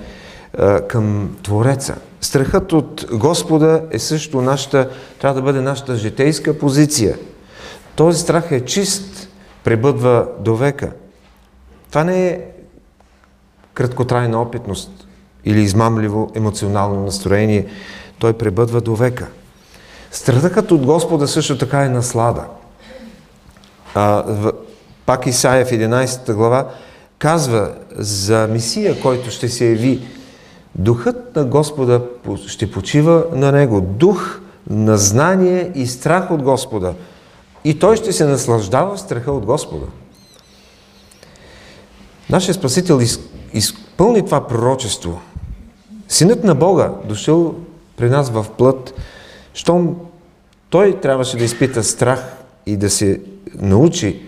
[0.88, 1.96] към Твореца.
[2.20, 4.90] Страхът от Господа е също нашата,
[5.20, 7.18] трябва да бъде нашата житейска позиция.
[7.96, 9.28] Този страх е чист,
[9.64, 10.92] пребъдва до века.
[11.88, 12.40] Това не е
[13.74, 14.90] краткотрайна опитност
[15.44, 17.66] или измамливо емоционално настроение.
[18.18, 19.26] Той пребъдва до века.
[20.10, 22.44] Страхът от Господа също така е наслада.
[23.94, 24.52] А, в,
[25.06, 26.68] пак Исаия в 11 глава
[27.18, 30.17] казва за Месия, който ще се яви.
[30.78, 32.02] Духът на Господа
[32.46, 33.80] ще почива на него.
[33.80, 36.94] Дух на знание и страх от Господа.
[37.64, 39.86] И той ще се наслаждава в страха от Господа.
[42.30, 43.00] Нашия Спасител
[43.52, 45.20] изпълни това пророчество.
[46.08, 47.54] Синът на Бога, дошъл
[47.96, 48.94] при нас в плът,
[49.54, 49.96] щом
[50.70, 53.20] той трябваше да изпита страх и да се
[53.54, 54.26] научи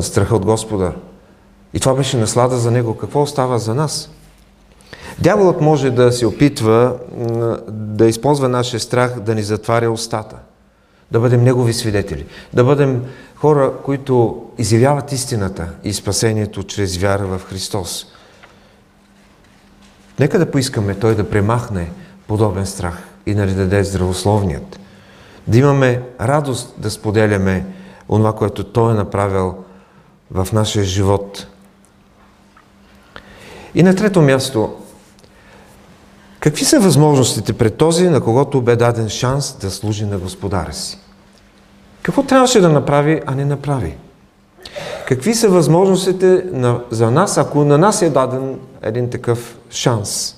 [0.00, 0.92] страха от Господа.
[1.74, 2.96] И това беше наслада за него.
[2.96, 4.10] Какво остава за нас?
[5.18, 6.96] Дяволът може да се опитва
[7.68, 10.36] да използва нашия страх да ни затваря устата.
[11.10, 12.26] Да бъдем негови свидетели.
[12.52, 13.04] Да бъдем
[13.36, 18.06] хора, които изявяват истината и спасението чрез вяра в Христос.
[20.18, 21.90] Нека да поискаме Той да премахне
[22.26, 24.80] подобен страх и да ни даде здравословният.
[25.46, 27.66] Да имаме радост да споделяме
[28.08, 29.54] онова, което Той е направил
[30.30, 31.46] в нашия живот.
[33.74, 34.76] И на трето място,
[36.44, 40.98] какви са възможностите пред този, на когото бе даден шанс да служи на Господаря си?
[42.02, 43.96] Какво трябваше да направи, а не направи?
[45.08, 50.36] Какви са възможностите на, за нас, ако на нас е даден един такъв шанс?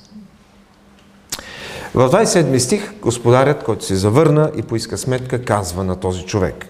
[1.94, 6.66] В 27 стих господарят, който се завърна и поиска сметка, казва на този човек.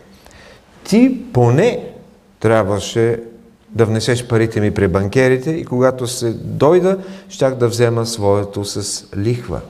[0.85, 1.89] Ти поне
[2.41, 3.21] трябваше
[3.77, 6.99] да внесеш парите ми при банкерите и когато се дойда,
[7.29, 9.61] щях да взема своето с лихва.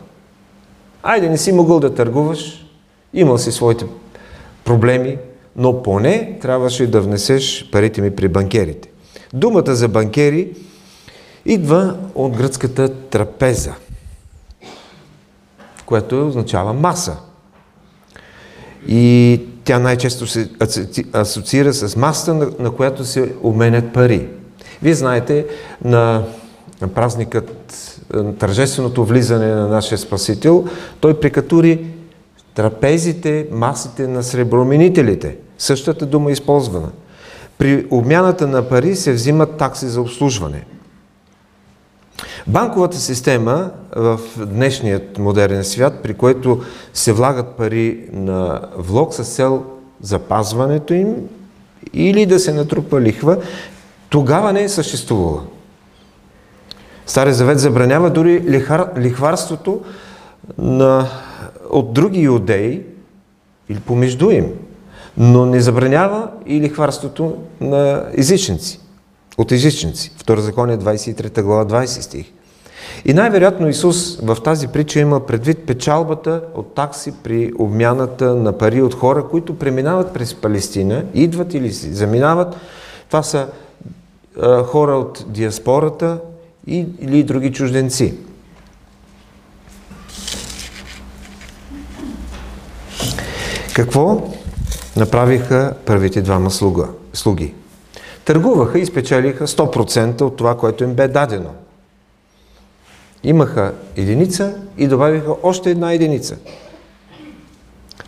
[1.02, 2.66] Айде, не си могъл да търгуваш,
[3.14, 3.84] имал си своите
[4.64, 5.18] проблеми,
[5.56, 8.88] но поне трябваше да внесеш парите ми при банкерите.
[9.34, 10.52] Думата за банкери
[11.46, 13.74] идва от гръцката трапеза,
[15.86, 17.16] което означава маса.
[18.88, 20.48] И тя най-често се
[21.12, 24.28] асоциира с масата, на, която се обменят пари.
[24.82, 25.46] Вие знаете,
[25.84, 26.22] на
[26.94, 27.66] празникът,
[28.14, 30.64] на тържественото влизане на нашия Спасител,
[31.00, 31.86] той прикатури
[32.54, 35.36] трапезите, масите на среброменителите.
[35.58, 36.88] Същата дума е използвана.
[37.58, 40.64] При обмяната на пари се взимат такси за обслужване.
[42.48, 46.62] Банковата система в днешният модерен свят, при който
[46.94, 49.64] се влагат пари на влог с цел
[50.02, 51.14] запазването им
[51.92, 53.38] или да се натрупа лихва,
[54.08, 55.42] тогава не е съществувала.
[57.06, 59.80] Стария завет забранява дори лихар, лихварството
[60.58, 61.08] на,
[61.70, 62.82] от други иудеи
[63.68, 64.52] или помежду им,
[65.16, 68.80] но не забранява и лихварството на езичници,
[69.38, 70.12] от езичници.
[70.16, 72.32] Второзаконие 23 глава 20 стих.
[73.04, 78.82] И най-вероятно Исус в тази притча има предвид печалбата от такси при обмяната на пари
[78.82, 82.56] от хора, които преминават през Палестина, идват или си заминават.
[83.08, 83.48] Това са
[84.42, 86.18] а, хора от диаспората
[86.66, 88.14] и, или други чужденци.
[93.74, 94.22] Какво
[94.96, 97.54] направиха първите двама слуга, слуги?
[98.24, 101.50] Търгуваха и спечелиха 100% от това, което им бе дадено–
[103.26, 106.36] имаха единица и добавиха още една единица.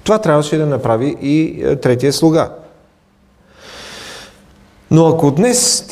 [0.04, 2.52] Това трябваше да направи и е, третия слуга.
[4.90, 5.86] Но ако днес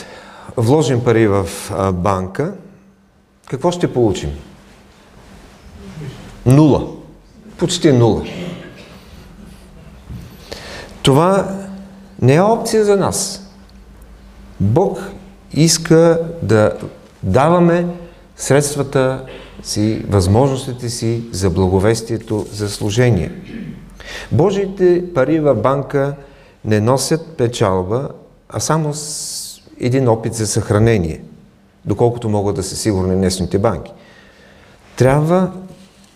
[0.57, 1.49] вложим пари в
[1.93, 2.53] банка
[3.51, 4.31] какво ще получим?
[6.47, 6.87] Нула.
[7.59, 8.25] Почти нула.
[11.03, 11.57] Това
[12.23, 13.51] не е опция за нас.
[14.61, 14.99] Бог
[15.53, 16.73] иска да
[17.23, 17.87] даваме
[18.37, 19.25] средствата
[19.63, 23.33] си, възможностите си за благовестието, за служение.
[24.33, 26.15] Божиите пари в банка
[26.65, 28.09] не носят печалба,
[28.49, 31.21] а само с един опит за съхранение,
[31.85, 33.93] доколкото могат да са сигурни днесните банки.
[34.97, 35.53] Трябва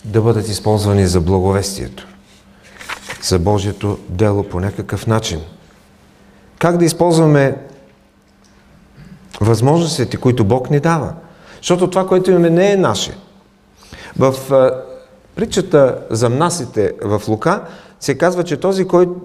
[0.05, 2.07] да бъдат използвани за благовестието,
[3.23, 5.39] за Божието дело по някакъв начин.
[6.59, 7.57] Как да използваме
[9.41, 11.13] възможностите, които Бог ни дава?
[11.61, 13.17] Защото това, което имаме, не е наше.
[14.19, 14.35] В
[15.35, 17.61] притчата за мнасите в Лука
[17.99, 19.15] се казва, че този, който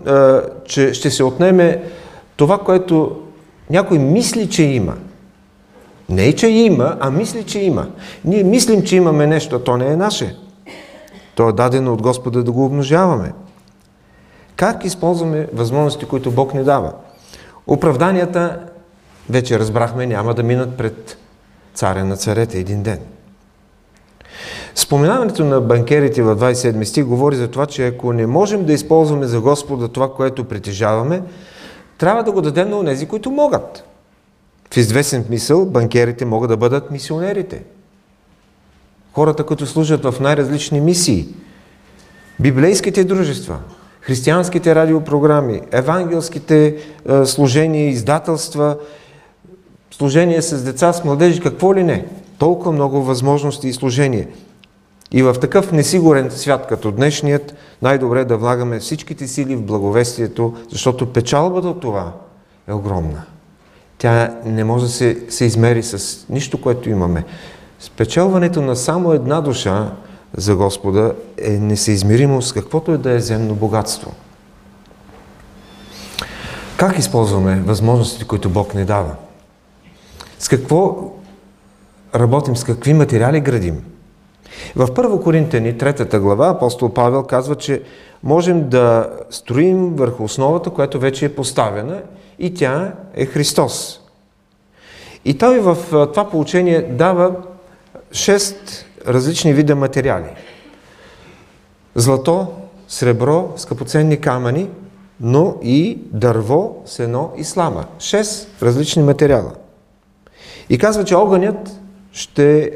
[0.65, 1.83] че ще се отнеме
[2.37, 3.21] това, което
[3.71, 4.95] някой мисли, че има.
[6.09, 7.87] Не е, че има, а мисли, че има.
[8.25, 10.37] Ние мислим, че имаме нещо, а то не е наше.
[11.35, 13.33] То е дадено от Господа да го обножаваме.
[14.57, 16.93] Как използваме възможности, които Бог ни дава?
[17.67, 18.59] Оправданията,
[19.31, 21.19] вече разбрахме, няма да минат пред
[21.77, 22.99] царя на царете един ден.
[24.75, 29.27] Споменаването на банкерите в 27 стих говори за това, че ако не можем да използваме
[29.27, 31.23] за Господа това, което притежаваме,
[31.99, 33.85] трябва да го дадем на тези, които могат.
[34.75, 37.63] В известен смисъл банкерите могат да бъдат мисионерите.
[39.13, 41.29] Хората, които служат в най-различни мисии.
[42.41, 43.59] Библейските дружества,
[44.01, 46.67] християнските радиопрограми, евангелските
[47.09, 48.77] е, служения, издателства,
[49.97, 52.07] служение с деца, с младежи, какво ли не.
[52.39, 54.27] Толкова много възможности и служения.
[55.13, 61.13] И в такъв несигурен свят като днешният, най-добре да влагаме всичките сили в благовестието, защото
[61.13, 62.13] печалбата от това
[62.69, 63.23] е огромна.
[63.99, 67.25] Тя не може да се, се измери с нищо, което имаме.
[67.81, 69.93] Спечелването на само една душа
[70.37, 74.13] за Господа е несъизмеримо с каквото е да е земно богатство.
[76.77, 79.15] Как използваме възможностите, които Бог ни дава?
[80.39, 81.13] С какво
[82.15, 83.85] работим, с какви материали градим?
[84.77, 87.83] В Първо Коринтени, третата глава, апостол Павел казва, че
[88.23, 92.03] можем да строим върху основата, която вече е поставена
[92.39, 94.01] и тя е Христос.
[95.25, 97.35] И той в това получение дава
[98.13, 100.31] шест различни вида материали.
[101.95, 102.47] Злато,
[102.89, 104.69] сребро, скъпоценни камъни,
[105.21, 107.85] но и дърво, сено и слама.
[107.99, 109.53] Шест различни материала.
[110.71, 111.81] И казва, че огънят
[112.13, 112.71] ще е,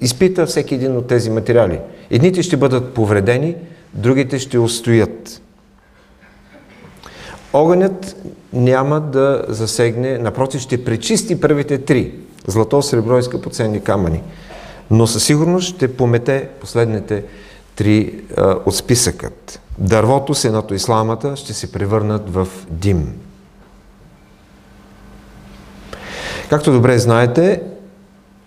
[0.00, 1.80] изпита всеки един от тези материали.
[2.10, 3.56] Едните ще бъдат повредени,
[3.94, 5.42] другите ще устоят.
[7.52, 8.16] Огънят
[8.52, 12.14] няма да засегне, напротив ще пречисти първите три–
[12.46, 14.22] злато, сребро и скъпоценни камъни.
[14.90, 17.24] Но със сигурност ще помете последните
[17.76, 19.60] три а, от списъкът.
[19.78, 23.12] Дървото, сеното и сламата ще се превърнат в дим.
[26.50, 27.62] Както добре знаете,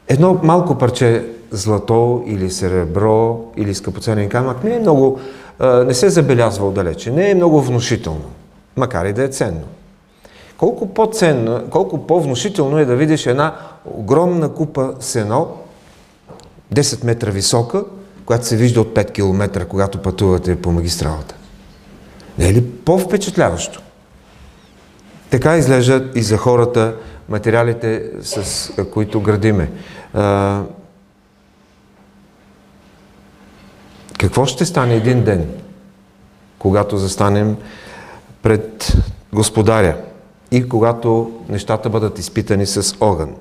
[0.08, 5.20] едно малко парче злато или сребро или скъпоценен камък не е много,
[5.86, 8.26] не се забелязва отдалече, не е много внушително,
[8.76, 9.64] макар и да е ценно.
[10.58, 15.48] Колко по-ценно, колко по-внушително е да видиш една огромна купа сено,
[16.74, 17.84] 10 метра висока,
[18.26, 21.36] която се вижда от 5 км, когато пътувате по магистралата.
[22.38, 23.82] Не е ли по-впечатляващо?
[25.30, 26.96] Така изглеждат и за хората
[27.30, 29.72] материалите, с които градиме.
[34.18, 35.50] Какво ще стане един ден,
[36.60, 37.58] когато застанем
[38.42, 38.94] пред
[39.34, 39.98] Господаря
[40.52, 43.36] и когато нещата бъдат изпитани с огън?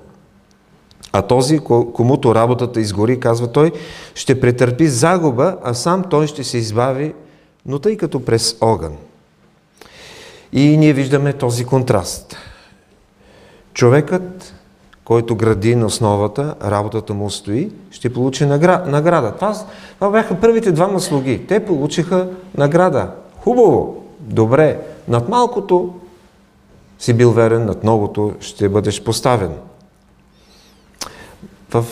[1.12, 1.58] А този,
[1.94, 3.72] комуто работата изгори, казва той,
[4.14, 7.14] ще претърпи загуба, а сам той ще се избави,
[7.66, 8.96] но тъй като през огън.
[10.52, 12.36] И ние виждаме този контраст.
[13.78, 14.54] Човекът
[15.04, 19.32] който гради на основата, работата му стои, ще получи награда.
[19.34, 19.54] Това,
[19.94, 21.46] това бяха първите двама слуги.
[21.46, 23.10] Те получиха награда.
[23.40, 24.80] Хубаво, добре.
[25.08, 25.94] Над малкото
[26.98, 29.52] си бил верен, над многото ще бъдеш поставен.
[31.70, 31.84] В,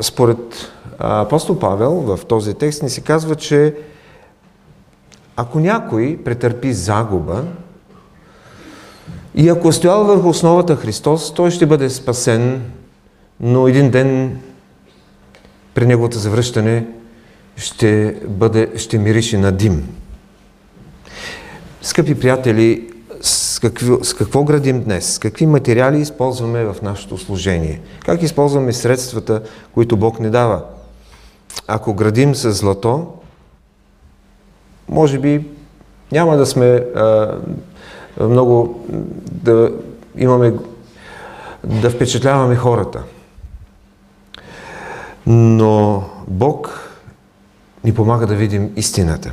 [0.00, 3.76] според апостол Павел в този текст ни се казва, че
[5.36, 7.44] ако някой претърпи загуба,
[9.34, 12.62] и ако е стоял върху основата Христос, той ще бъде спасен,
[13.40, 14.40] но един ден
[15.74, 16.86] при неговото завръщане
[17.56, 19.88] ще, бъде, ще мирише на дим.
[21.82, 28.22] Скъпи приятели, с какво, с какво градим днес, какви материали използваме в нашето служение, как
[28.22, 29.42] използваме средствата,
[29.74, 30.64] които Бог ни дава.
[31.66, 33.06] Ако градим с злато,
[34.88, 35.46] може би
[36.12, 37.34] няма да сме а,
[38.20, 38.86] много
[39.30, 39.72] да
[40.16, 40.54] имаме
[41.64, 43.02] да впечатляваме хората.
[45.26, 46.88] Но Бог
[47.84, 49.32] ни помага да видим истината.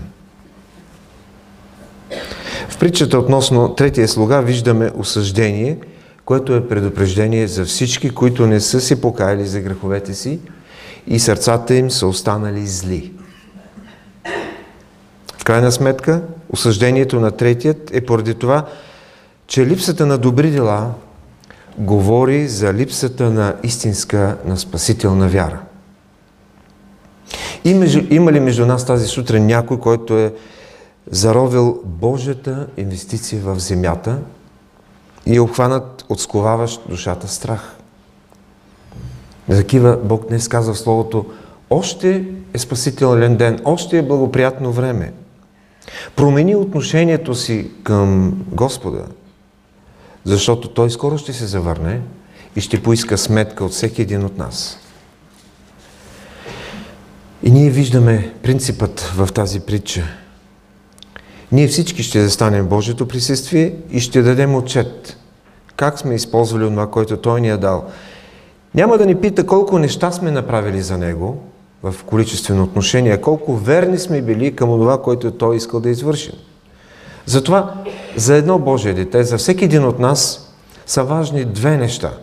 [2.69, 5.77] В притчата относно третия слуга виждаме осъждение,
[6.25, 10.39] което е предупреждение за всички, които не са се покаяли за греховете си
[11.07, 13.13] и сърцата им са останали зли.
[15.49, 18.65] Крайна сметка, осъждението на третият е поради това,
[19.47, 20.91] че липсата на добри дела
[21.77, 25.59] говори за липсата на истинска, на спасителна вяра.
[28.09, 30.33] Има ли между нас тази сутрин някой, който е
[31.11, 34.17] заровил Божията инвестиция в земята
[35.25, 37.75] и е обхванат от сковаващ душата страх?
[39.47, 41.25] Такива Бог днес казва в Словото,
[41.69, 45.13] още е спасителен ден, още е благоприятно време.
[46.15, 49.05] Промени отношението си към Господа,
[50.23, 52.01] защото Той скоро ще се завърне
[52.55, 54.79] и ще поиска сметка от всеки един от нас.
[57.43, 60.03] И ние виждаме принципът в тази притча.
[61.51, 65.17] Ние всички ще застанем в Божието присъствие и ще дадем отчет
[65.79, 67.85] как сме използвали това, което Той ни е дал.
[68.75, 71.43] Няма да ни пита колко неща сме направили за Него
[71.83, 76.33] в количествено отношение, колко верни сме били към това, което Той искал да извършим.
[77.25, 77.73] Затова
[78.15, 80.51] за едно Божие дете, за всеки един от нас
[80.85, 82.13] са важни две неща.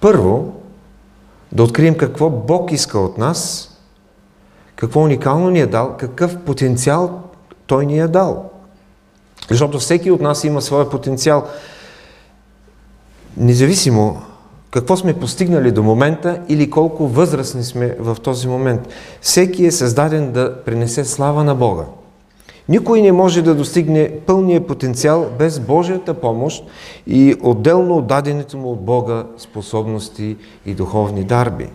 [0.00, 0.52] Първо,
[1.52, 3.66] да открием какво Бог иска от нас
[4.76, 7.22] какво уникално ни е дал, какъв потенциал
[7.66, 8.50] Той ни е дал.
[9.50, 11.46] Защото всеки от нас има своя потенциал.
[13.36, 14.22] Независимо
[14.70, 18.88] какво сме постигнали до момента или колко възрастни сме в този момент.
[19.20, 21.84] Всеки е създаден да принесе слава на Бога.
[22.68, 26.64] Никой не може да достигне пълния потенциал без Божията помощ
[27.06, 31.68] и отделно от дадените му от Бога способности и духовни дарби.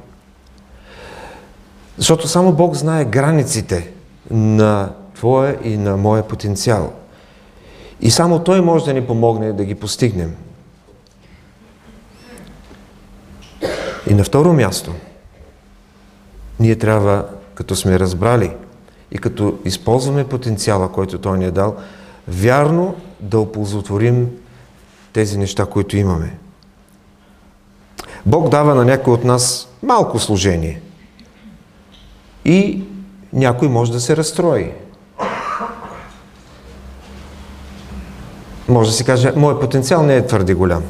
[1.97, 3.91] Защото само Бог знае границите
[4.31, 6.91] на твоя и на моя потенциал.
[8.01, 10.35] И само Той може да ни помогне да ги постигнем.
[14.09, 14.93] И на второ място,
[16.59, 17.25] ние трябва,
[17.55, 18.51] като сме разбрали
[19.11, 21.75] и като използваме потенциала, който Той ни е дал,
[22.27, 24.29] вярно да оползотворим
[25.13, 26.37] тези неща, които имаме.
[28.25, 30.81] Бог дава на някой от нас малко служение–
[32.45, 32.83] и
[33.33, 34.71] някой може да се разстрои.
[38.67, 40.83] Може да си каже, моят потенциал не е твърде голям.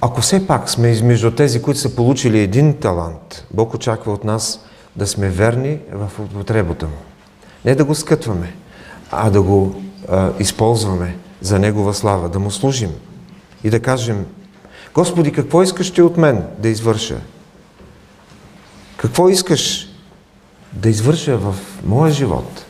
[0.00, 4.60] Ако все пак сме измежду тези, които са получили един талант, Бог очаква от нас
[4.96, 6.96] да сме верни в употребата му.
[7.64, 8.54] Не да го скътваме,
[9.10, 12.90] а да го а, използваме за Негова слава, да му служим
[13.64, 14.26] и да кажем,
[14.94, 17.20] Господи, какво искаш ти от мен да извърша?
[18.96, 19.88] Какво искаш
[20.72, 22.64] да извърша в моя живот?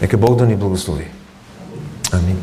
[0.00, 1.06] Нека Бог да ни благослови.
[2.12, 2.42] Амин.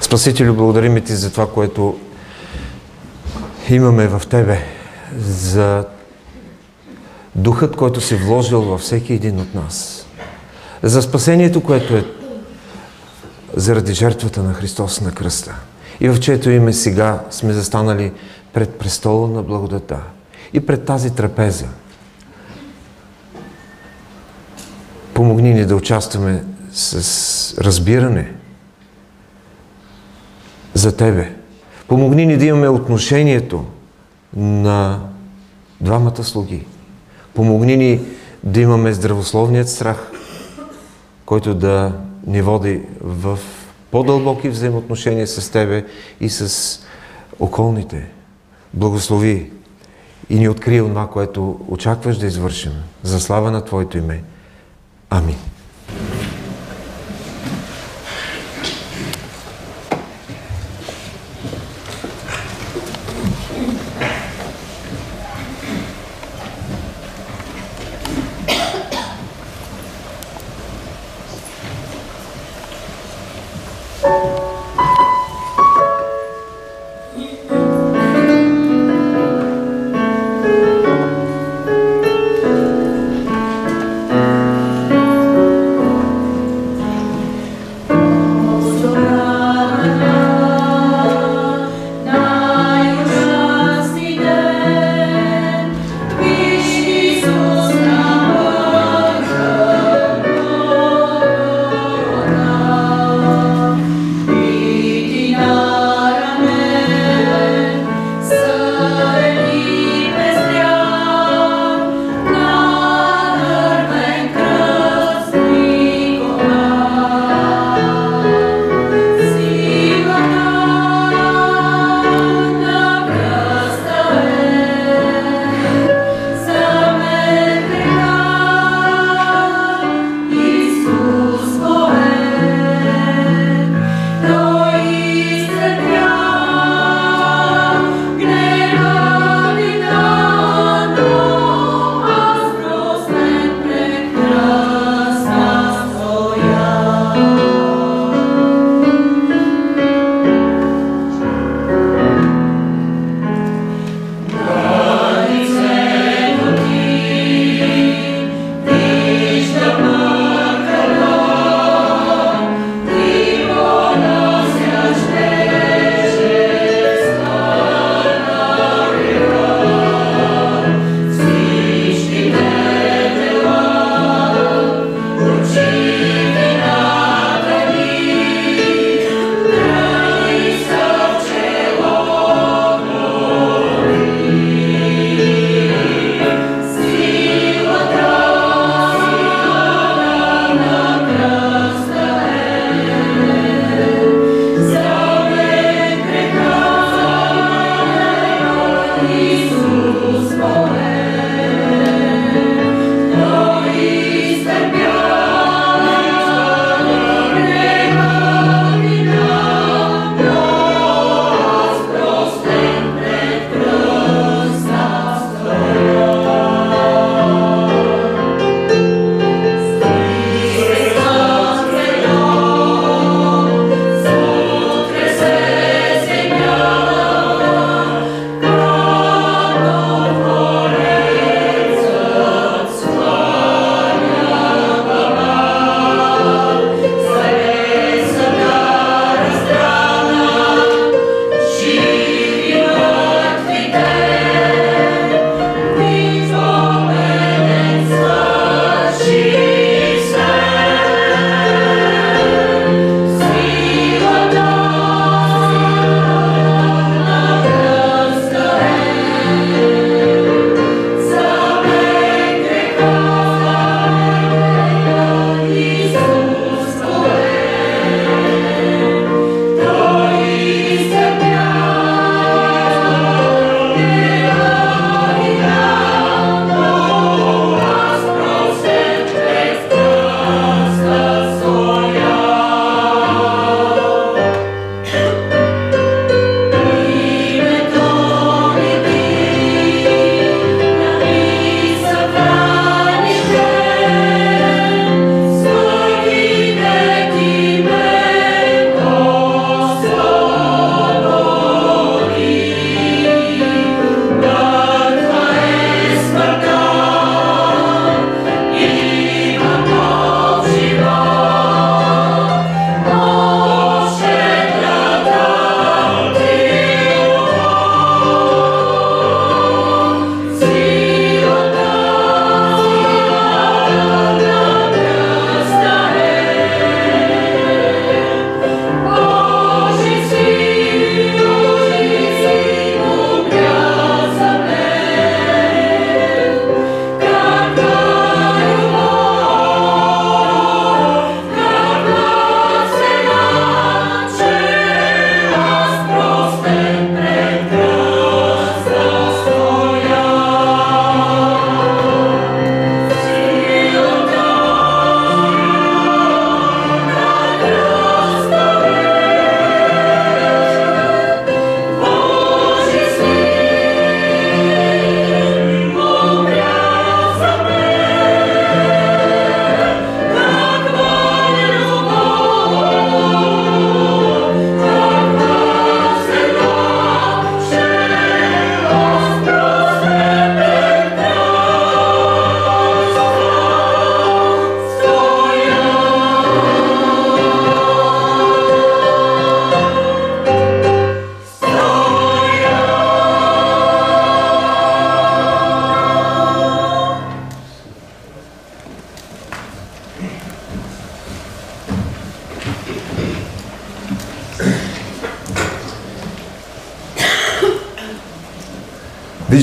[0.00, 1.98] Спасителю, благодарим ти за това, което
[3.70, 4.62] имаме в Тебе,
[5.18, 5.84] за
[7.34, 10.06] духът, който си вложил във всеки един от нас,
[10.82, 12.04] за спасението, което е
[13.56, 15.54] заради жертвата на Христос на кръста.
[16.00, 18.12] И в чето име сега сме застанали
[18.52, 20.00] пред престола на благодата
[20.52, 21.66] и пред тази трапеза.
[25.14, 28.32] Помогни ни да участваме с разбиране
[30.74, 31.43] за Тебе.
[31.88, 33.64] Помогни ни да имаме отношението
[34.36, 35.00] на
[35.80, 36.66] двамата слуги.
[37.34, 38.00] Помогни ни
[38.44, 40.10] да имаме здравословният страх,
[41.26, 41.92] който да
[42.26, 43.38] ни води в
[43.90, 45.84] по-дълбоки взаимоотношения с Тебе
[46.20, 46.80] и с
[47.40, 48.08] околните.
[48.74, 49.50] Благослови
[50.30, 52.72] и ни открие това, което очакваш да извършим
[53.02, 54.22] за слава на Твоето име.
[55.10, 55.36] Амин.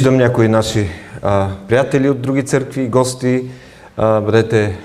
[0.01, 0.89] Виждам някои наши
[1.21, 3.43] а, приятели от други църкви, гости.
[3.97, 4.77] А, бъдете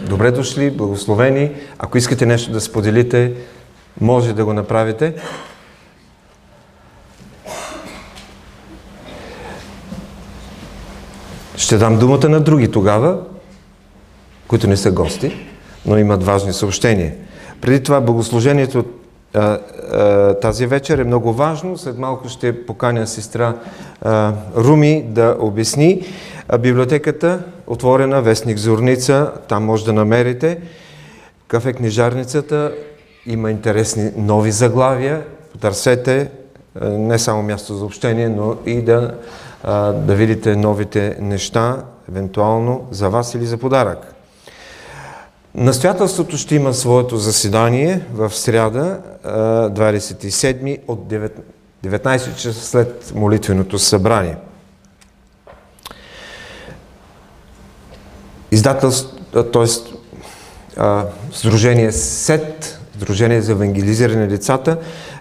[0.00, 1.50] добре дошли, благословени.
[1.78, 3.32] Ако искате нещо да споделите,
[4.00, 5.14] може да го направите.
[11.56, 13.18] Ще дам думата на други тогава,
[14.46, 15.46] които не са гости,
[15.86, 17.14] но имат важни съобщения.
[17.60, 18.84] Преди това богослужението
[20.40, 21.78] тази вечер е много важно.
[21.78, 23.54] След малко ще поканя сестра
[24.02, 26.02] а, Руми да обясни.
[26.60, 30.58] Библиотеката, отворена, вестник Зорница, там може да намерите.
[31.48, 32.72] Кафе книжарницата,
[33.26, 35.22] има интересни нови заглавия.
[35.52, 36.30] Потърсете
[36.82, 39.14] не само място за общение, но и да,
[39.94, 44.17] да видите новите неща, евентуално за вас или за подарък.
[45.54, 51.12] Настоятелството ще има своето заседание в сряда, 27 от
[51.84, 54.36] 19 часа след молитвеното събрание.
[58.50, 59.16] Издателство,
[59.52, 59.66] т.е.
[61.32, 64.78] Сдружение СЕТ, Сдружение за евангелизиране децата,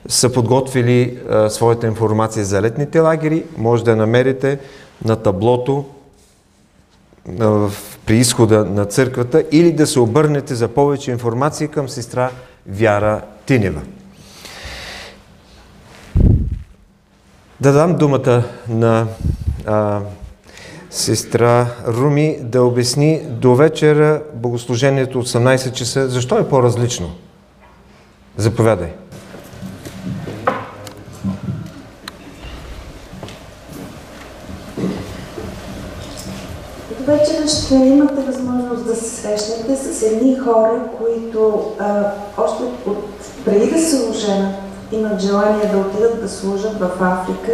[0.07, 3.43] са подготвили а, своята информация за летните лагери.
[3.57, 4.59] Може да намерите
[5.05, 5.85] на таблото
[7.39, 7.69] а,
[8.07, 12.31] при изхода на църквата или да се обърнете за повече информация към сестра
[12.67, 13.81] Вяра Тинева.
[17.61, 19.07] Да дам думата на
[19.65, 20.01] а,
[20.89, 26.09] сестра Руми да обясни до вечера богослужението от 18 часа.
[26.09, 27.11] Защо е по-различно?
[28.37, 28.89] Заповядай.
[37.07, 42.97] вечера ще имате възможност да се срещнете с едни хора, които а, още от,
[43.45, 44.55] преди да се оженят
[44.91, 47.51] имат желание да отидат да служат в Африка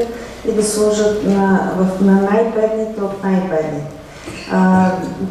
[0.48, 3.91] и да служат на, в, на най-бедните от най-бедните.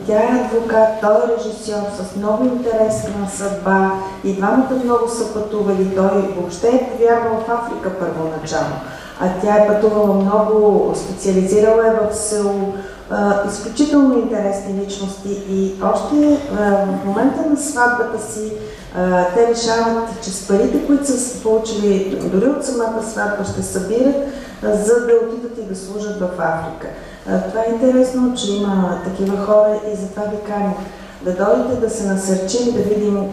[0.07, 3.93] Тя е адвокат, той е режисьор с много интересна съдба
[4.25, 5.95] и двамата много са пътували.
[5.97, 8.77] Той въобще е повярвал в Африка първоначално.
[9.21, 12.75] А тя е пътувала много, специализирала е в село,
[13.49, 18.53] изключително интересни личности и още в момента на сватбата си
[19.35, 24.17] те решават, че с парите, които са получили дори от самата сватба, ще събират,
[24.63, 26.89] за да отидат и да служат в Африка.
[27.25, 30.73] Това е интересно, че има такива хора и затова ви каня
[31.25, 33.29] да дойдете да се насърчим, да видим,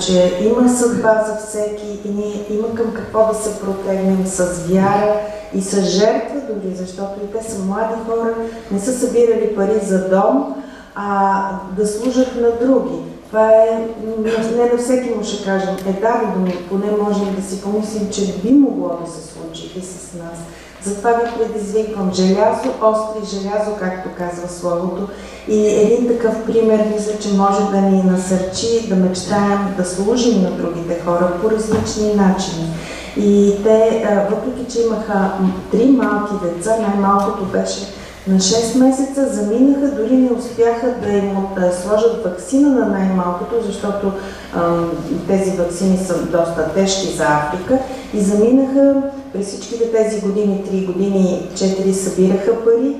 [0.00, 5.20] че има съдба за всеки и ние има към какво да се протегнем с вяра
[5.54, 8.34] и с жертва дори, защото и те са млади хора,
[8.70, 10.54] не са събирали пари за дом,
[10.94, 11.40] а
[11.76, 12.98] да служат на други.
[13.26, 13.88] Това е,
[14.56, 18.32] не на всеки му ще кажем, е да, но поне можем да си помислим, че
[18.32, 20.38] би могло да се случи и с нас.
[20.82, 25.08] Затова ви предизвиквам желязо, остри желязо, както казва Словото.
[25.48, 30.50] И един такъв пример, мисля, че може да ни насърчи да мечтаем да служим на
[30.50, 32.74] другите хора по различни начини.
[33.16, 35.32] И те, въпреки че имаха
[35.70, 37.80] три малки деца, най-малкото беше
[38.28, 41.36] на 6 месеца, заминаха, дори не успяха да им
[41.82, 44.12] сложат вакцина на най-малкото, защото
[45.28, 47.78] тези вакцини са доста тежки за Африка.
[48.14, 49.02] И заминаха
[49.32, 52.96] през всичките тези години, 3 години, 4 събираха пари,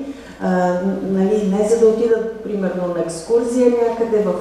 [1.03, 4.33] нали, не за да отидат, примерно, на екскурзия някъде в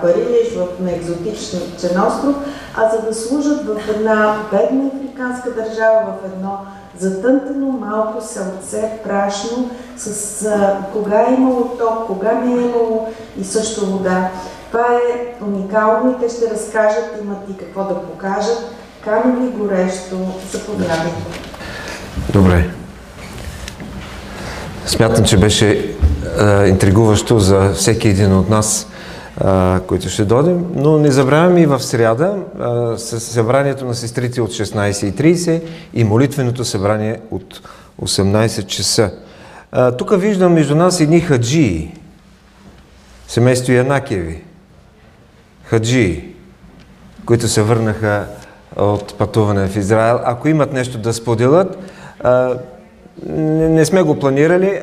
[0.00, 2.36] Париж, в, на екзотичен остров,
[2.76, 6.58] а за да служат в една бедна африканска държава, в едно
[6.98, 13.08] затънтено малко селце, прашно, с а, кога е имало ток, кога не е имало
[13.40, 14.30] и също вода.
[14.70, 18.70] Това е уникално и те ще разкажат, имат и какво да покажат.
[19.04, 20.16] Камено горещо,
[20.52, 21.40] заповядайте.
[22.32, 22.70] Добре.
[24.86, 25.94] Смятам, че беше
[26.38, 28.88] а, интригуващо за всеки един от нас,
[29.40, 34.40] а, които ще дойдем, но не забравяме и в сряда а, с събранието на сестрите
[34.40, 35.62] от 16.30
[35.94, 37.60] и молитвеното събрание от
[38.02, 39.10] 18 часа.
[39.98, 41.94] Тук виждам между нас едни хаджии,
[43.28, 44.42] семейство Янакеви,
[45.64, 46.24] хаджии,
[47.24, 48.26] които се върнаха
[48.76, 50.20] от пътуване в Израел.
[50.24, 51.78] Ако имат нещо да споделят,
[53.26, 54.80] не, не сме го планирали.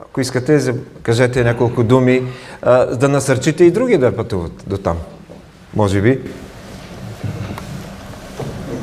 [0.00, 2.22] Ако искате, кажете няколко думи,
[2.92, 4.96] да насърчите и други да пътуват до там.
[5.76, 6.20] Може би.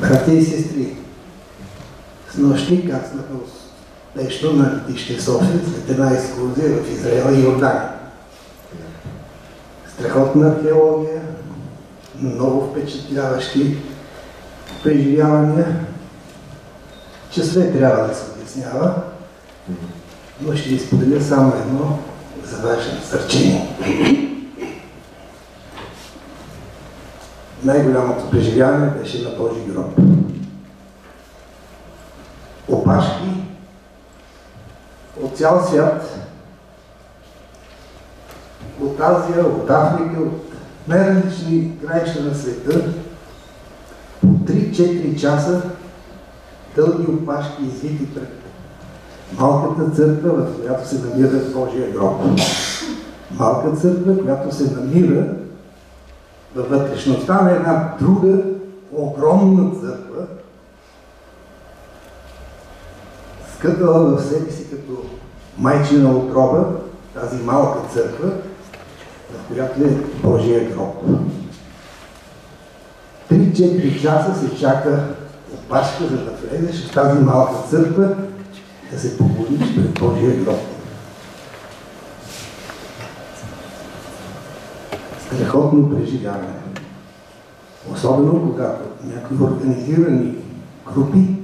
[0.00, 0.96] Брати и сестри,
[2.30, 3.34] с нощи кацнаха
[4.16, 7.88] нещо на летище София след една екскурзия в Израел и Йордания.
[9.94, 11.22] Страхотна археология,
[12.22, 13.76] много впечатляващи
[14.82, 15.66] преживявания,
[17.30, 18.94] след трябва да се обяснява.
[20.40, 21.98] но ще ви споделя само едно
[22.44, 23.76] за ваше насърчение.
[27.64, 29.98] Най-голямото преживяване беше на Божи гроб.
[32.68, 33.28] Опашки
[35.22, 36.18] от цял свят,
[38.80, 40.52] от Азия, от Африка, от
[40.88, 42.84] най-различни краища на света,
[44.20, 45.62] по 3-4 часа
[46.76, 48.28] дълги опашки извити пред
[49.38, 52.22] малката църква, в която се намира Божия гроб.
[53.30, 55.26] Малка църква, която се намира
[56.54, 58.38] във вътрешността на една друга
[58.92, 60.26] огромна църква,
[63.54, 65.02] скъпала в себе си като
[65.58, 66.66] майчина отроба,
[67.14, 68.28] тази малка църква,
[69.30, 71.04] в която е Божия гроб.
[73.30, 75.04] 3-4 часа се чака
[75.54, 78.16] опашка, за да влезеш в тази малка църква,
[78.92, 80.58] да се помолиш пред Божия гроб.
[85.26, 86.48] Страхотно преживяване.
[87.92, 90.34] Особено когато някои организирани
[90.94, 91.36] групи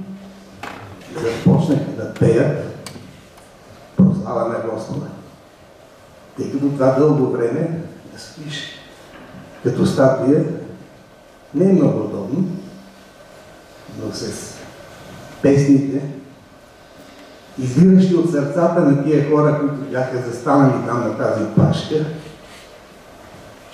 [1.21, 2.87] започнаха да пеят
[3.97, 5.05] прослава на Господа.
[6.37, 7.79] Тъй като това дълго време
[8.13, 8.81] да спиш
[9.63, 10.45] като статуя
[11.53, 12.45] не е много удобно,
[13.99, 14.53] но с
[15.41, 16.01] песните,
[17.59, 21.95] извиращи от сърцата на тия хора, които бяха застанали там на тази пашка,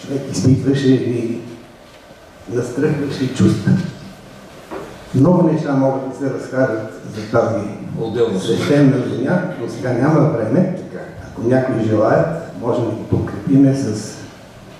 [0.01, 1.41] човек изпитваше едни
[2.53, 3.71] настръхващи чувства.
[5.15, 7.65] Много неща могат да се разкажат за тази
[8.01, 10.79] Отделно свещена земя, но сега няма време.
[11.31, 12.27] Ако някой желаят,
[12.61, 14.15] може да ги подкрепиме с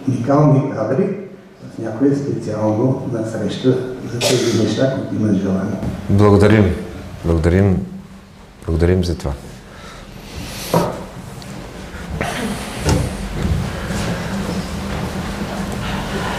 [0.07, 1.26] уникални кадри
[1.77, 3.77] в някоя специално на среща
[4.13, 5.75] за тези неща, които имат желание.
[6.09, 6.75] Благодарим.
[7.25, 7.85] Благодарим.
[8.65, 9.31] Благодарим за това.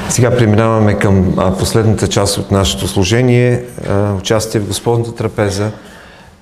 [0.09, 3.65] Сега преминаваме към последната част от нашето служение,
[4.19, 5.70] участие в Господната трапеза.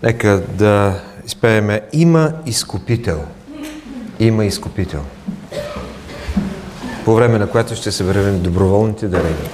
[0.03, 3.21] Нека да изпееме Има изкупител.
[4.21, 5.01] Има изкупител.
[7.07, 9.51] По време на което ще съберем доброволните дарения.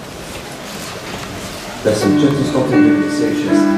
[1.85, 3.72] Песен 496.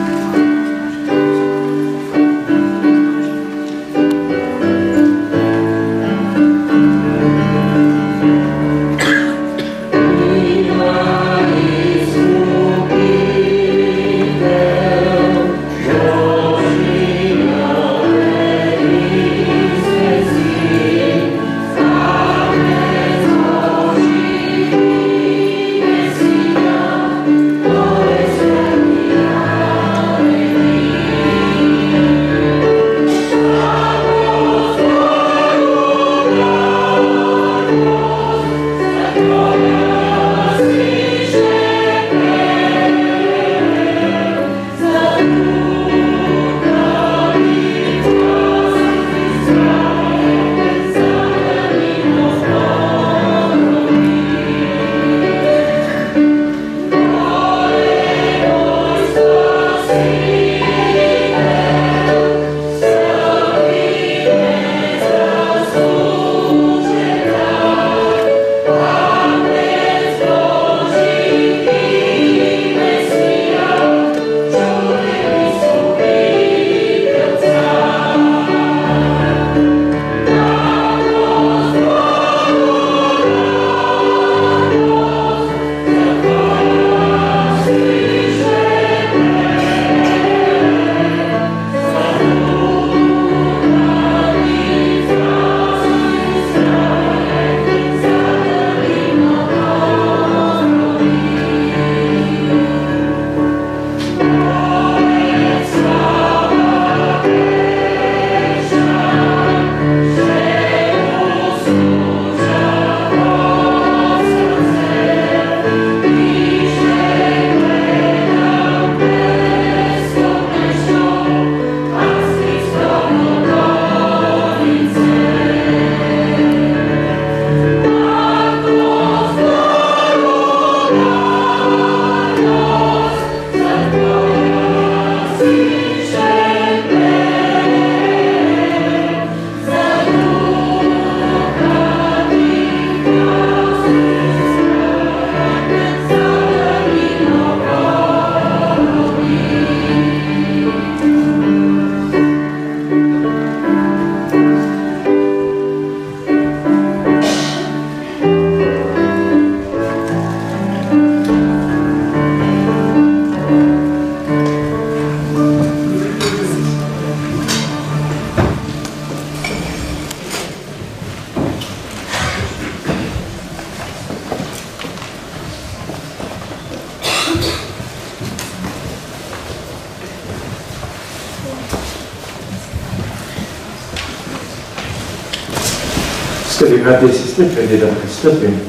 [186.85, 188.61] Брати и сестри, преди да пристъпим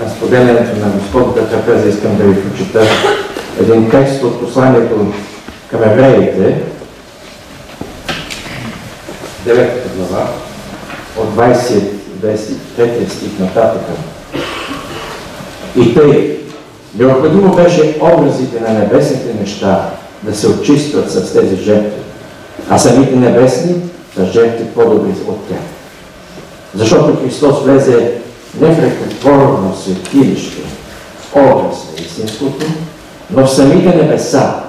[0.00, 2.82] на споделянето на Господната трапеза, искам да ви прочита
[3.60, 5.12] един текст от посланието
[5.70, 6.62] към евреите,
[9.46, 10.28] 9 глава,
[11.16, 11.82] от 20,
[12.22, 13.82] 23 стих нататък.
[15.76, 16.38] И тъй,
[16.98, 19.90] необходимо беше образите на небесните неща
[20.22, 22.02] да се очистват с тези жертви,
[22.70, 23.74] а самите небесни
[24.16, 25.53] са жертви по-добри от тях.
[26.74, 28.12] Защото Христос влезе
[28.60, 30.62] не в ръкотворно светилище,
[31.34, 32.66] образ на истинското,
[33.30, 34.62] но в самите небеса,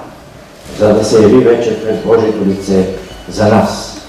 [0.78, 2.86] за да се яви вече пред Божието лице
[3.28, 4.00] за нас.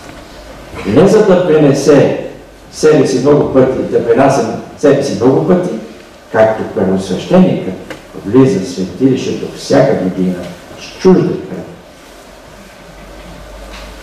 [0.86, 2.26] Не за да пренесе
[2.72, 5.70] себе си много пъти, да пренасям себе си много пъти,
[6.32, 7.74] както първосвещеникът
[8.26, 10.36] влиза в светилището всяка година
[10.80, 11.66] с чужда кръв.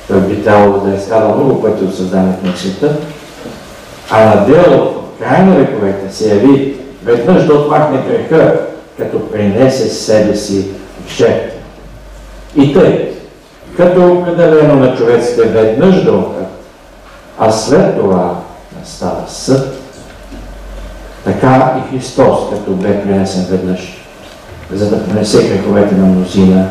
[0.08, 2.96] Той би трябвало да е много пъти от създанието на света,
[4.10, 8.60] а на дело в края на вековете се яви веднъж да отмахне греха,
[8.98, 10.66] като принесе себе си
[11.08, 11.58] жертва.
[12.56, 13.12] И тъй,
[13.76, 16.64] като е определено на човеците веднъж умрат,
[17.38, 18.34] а след това
[18.80, 19.78] настава съд,
[21.24, 24.06] така и Христос, като бе принесен веднъж,
[24.72, 26.68] за да принесе греховете на мнозина,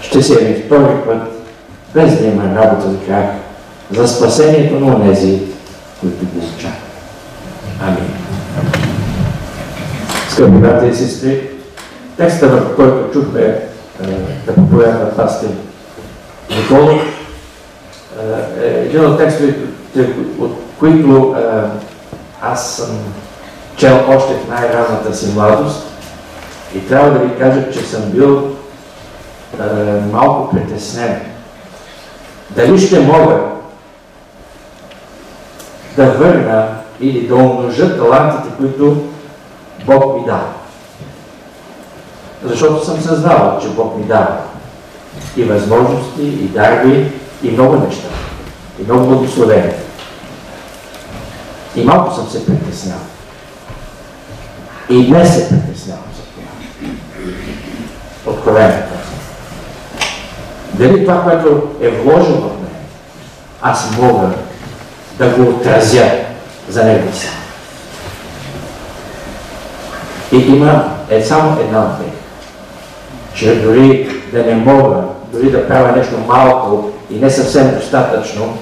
[0.00, 1.18] ще се яви втори път,
[1.94, 3.34] без да има работа за крак,
[3.92, 5.42] за спасението на онези,
[6.00, 6.82] които го очакват.
[7.80, 8.10] Амин.
[10.30, 11.48] Скъпи брати и сестри,
[12.16, 13.60] текста, върху който чухме е,
[14.46, 15.48] да проповядва пастир
[16.50, 19.58] Никола, е, е един от текстовете,
[20.38, 21.42] от които е,
[22.42, 22.98] аз съм
[23.76, 25.86] чел още в най-ранната си младост
[26.74, 28.56] и трябва да ви кажа, че съм бил
[30.12, 31.20] малко притеснен.
[32.50, 33.55] Дали ще мога
[35.96, 36.68] да върна
[37.00, 39.06] или да умножа талантите, които
[39.86, 40.48] Бог ми дава.
[42.44, 44.36] Защото съм съзнавал, че Бог ми дава
[45.36, 47.12] и възможности, и дарби,
[47.42, 48.08] и много неща,
[48.80, 49.74] и много благословения.
[51.76, 52.98] И малко съм се притеснял.
[54.88, 56.48] И днес се притеснявам за това.
[58.32, 58.82] Откровено.
[60.72, 62.70] Дали това, което е вложено в мен,
[63.62, 64.30] аз мога
[65.18, 66.10] да го отразя
[66.68, 67.28] за него си.
[70.32, 71.90] И има е само една от.
[73.34, 74.96] Че дори да не мога,
[75.32, 78.58] дори да правя нещо малко и не съвсем достатъчно,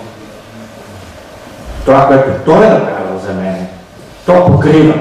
[1.84, 3.66] това, което Той е направил за мен,
[4.26, 4.94] то покрива,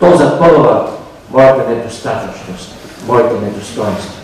[0.00, 0.86] то запълва
[1.30, 2.74] моята недостатъчност,
[3.06, 4.20] моите недостоинства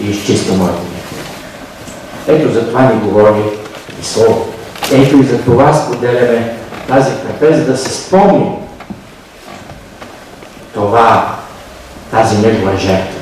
[0.00, 1.22] и изчиства моите грехове.
[2.26, 3.42] Ето за това ни говори
[4.00, 4.59] и Слово.
[4.92, 6.56] Ето и за това споделяме
[6.88, 8.56] тази трапеза, да се спомни
[10.74, 11.36] това,
[12.10, 13.20] тази негова жертва.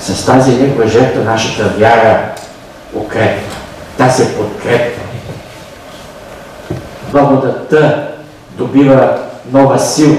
[0.00, 2.32] С тази негова жертва нашата вяра
[2.94, 3.56] укрепва.
[3.98, 5.02] Та се подкрепва.
[7.10, 8.08] Благодата
[8.50, 9.18] добива
[9.52, 10.16] нова сила.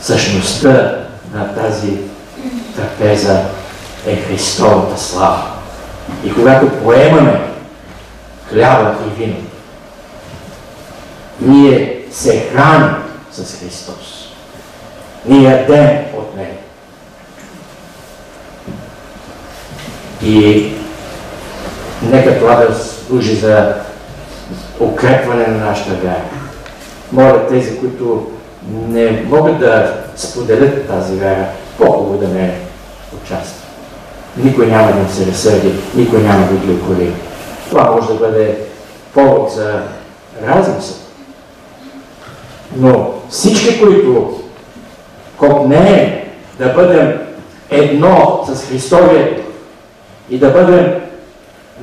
[0.00, 0.98] Същността
[1.34, 1.98] на тази
[2.76, 3.40] трапеза
[4.06, 5.42] е Христовата слава.
[6.24, 7.40] И когато поемаме
[8.48, 9.36] хляба и вино,
[11.40, 12.94] ние се храним
[13.32, 14.28] с Христос.
[15.26, 16.58] Ние ядем от Него.
[20.22, 20.72] И
[22.02, 23.74] нека това да служи за
[24.80, 26.22] укрепване на нашата вяра.
[27.12, 28.30] Моля тези, които
[28.88, 31.46] не могат да споделят тази вяра,
[31.78, 32.58] по-хубаво да не
[33.22, 33.61] участват.
[34.36, 37.12] Никой няма да се разсърди, никой няма да ги укори.
[37.70, 38.58] Това може да бъде
[39.14, 39.80] повод за
[40.46, 40.96] размисъл.
[42.76, 44.40] Но всички, които
[45.38, 46.20] копнеем
[46.58, 47.18] да бъдем
[47.70, 49.42] едно с Христовието
[50.30, 50.94] и да бъдем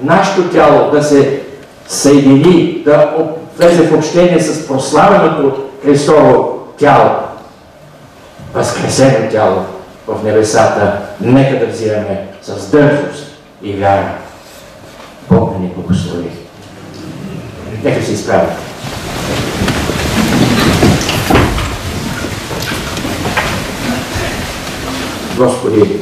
[0.03, 1.41] нашето тяло да се
[1.87, 3.13] съедини, да
[3.57, 7.09] влезе в общение с прославеното Христово тяло,
[8.53, 9.57] възкресено тяло
[10.07, 13.25] в небесата, нека да взимаме с дързост
[13.61, 14.17] и вяра.
[15.29, 16.29] Бог да ни благослови.
[17.83, 18.49] Нека се изправим.
[25.37, 25.99] Господи,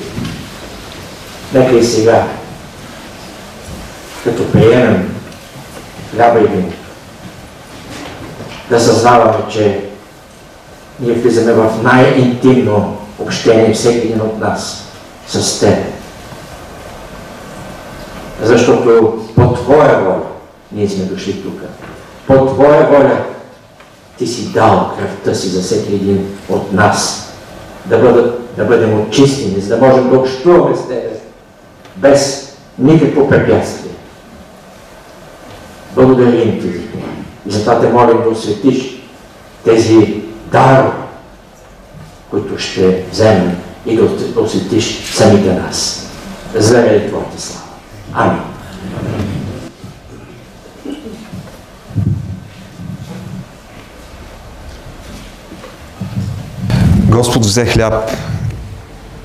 [1.54, 2.28] нека и сега,
[4.24, 5.16] като приемем
[6.16, 6.72] хляба и вино,
[8.70, 9.82] да съзнаваме, че
[11.00, 14.84] ние влизаме в най-интимно общение всеки един от нас
[15.28, 15.97] с Теб.
[18.42, 20.24] Защото по Твоя воля
[20.72, 21.62] ние сме дошли тук.
[22.28, 23.24] По Твоя воля
[24.18, 27.32] Ти си дал кръвта си за всеки един от нас.
[27.86, 31.10] Да, бъдат, да бъдем очистени, за да можем да общуваме с Тебе
[31.96, 33.92] без никакво препятствие.
[35.96, 36.68] Благодарим Ти.
[37.48, 39.04] И затова те молим да осветиш
[39.64, 40.92] тези дарове,
[42.30, 44.04] които ще вземем и да
[44.42, 46.08] осветиш самите нас.
[46.56, 47.67] Заради Твоята слава.
[48.14, 48.42] Амин.
[57.10, 58.12] Господ взе хляб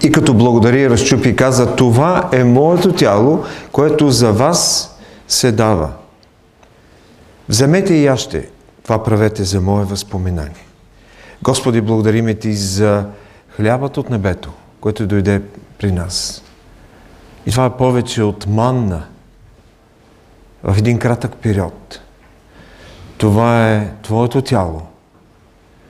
[0.03, 4.91] и като благодари разчупи и каза, това е моето тяло, което за вас
[5.29, 5.91] се дава.
[7.49, 8.49] Вземете и яще,
[8.83, 10.67] това правете за мое възпоминание.
[11.43, 13.05] Господи, благодариме Ти за
[13.57, 14.51] хлябът от небето,
[14.81, 15.43] който дойде
[15.79, 16.43] при нас.
[17.47, 19.07] И това е повече от манна
[20.63, 22.01] в един кратък период.
[23.19, 24.83] Това е Твоето тяло,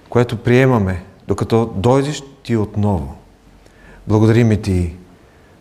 [0.08, 3.16] което приемаме, докато дойдеш Ти отново.
[4.08, 4.94] Благодариме Ти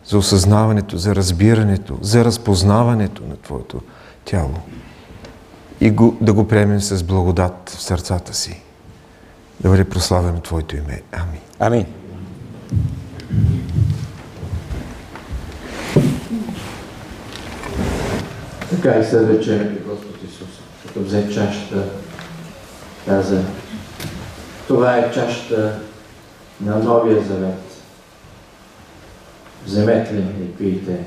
[0.04, 3.80] за осъзнаването, за разбирането, за разпознаването на Твоето
[4.24, 4.54] тяло.
[5.80, 8.62] И го, да го приемем с благодат в сърцата си.
[9.60, 11.02] Да бъде прославено Твоето име.
[11.12, 11.40] Амин.
[11.58, 11.86] Амин.
[18.72, 20.48] Така и след вечеря Господ Исус,
[20.82, 21.84] като взе чашата,
[23.06, 23.42] каза,
[24.68, 25.78] това е чашата
[26.60, 27.82] на Новия Завет.
[29.66, 30.98] Вземете и пийте.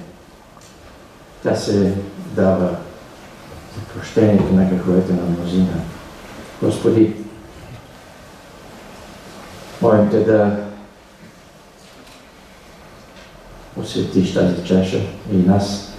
[1.43, 1.93] Тя се
[2.35, 2.69] дава
[3.75, 5.73] за прощението на греховете на мнозина.
[6.61, 7.15] Господи,
[9.81, 10.57] молим Те да
[13.77, 14.99] осветиш тази чаша
[15.31, 15.93] и нас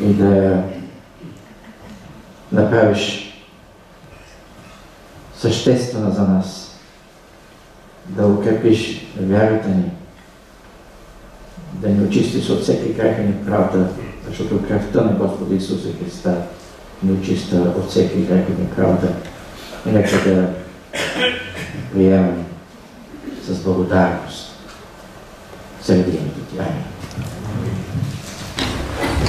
[0.00, 0.62] и да
[2.52, 3.32] направиш
[5.38, 6.78] съществена за нас,
[8.06, 9.90] да укрепиш вярата ни,
[11.72, 13.88] да ни очистиш от всеки грех и неправда,
[14.26, 16.36] защото кръвта на Господа Исуса Христа
[17.02, 19.08] ни очиста от всеки грех и неправда.
[19.86, 20.48] И нека да
[21.92, 22.44] приемем
[23.44, 24.52] с благодарност
[25.82, 26.58] среди името Ти.
[26.58, 26.95] Амин.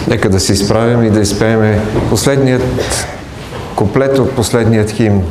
[0.08, 2.64] Нека да се изправим и да изпеем последният
[3.76, 5.24] куплет от последният химн.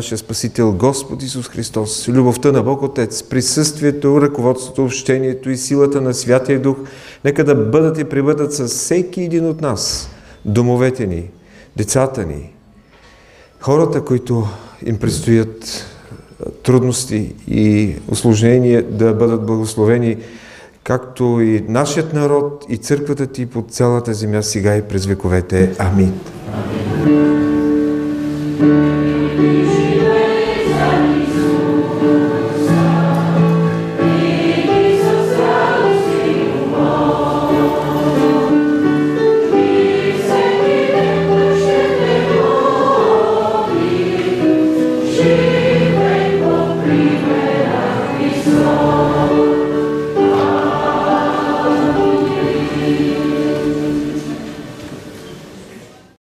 [0.00, 6.14] Нашия Спасител Господ Исус Христос, любовта на Бог Отец, присъствието, ръководството, общението и силата на
[6.14, 6.76] Святия Дух,
[7.24, 10.10] нека да бъдат и прибъдат с всеки един от нас,
[10.44, 11.30] домовете ни,
[11.76, 12.52] децата ни,
[13.60, 14.48] хората, които
[14.86, 15.86] им предстоят
[16.62, 20.16] трудности и осложнения да бъдат благословени,
[20.84, 25.74] както и нашият народ и църквата ти по цялата земя сега и през вековете.
[25.78, 26.20] Амин.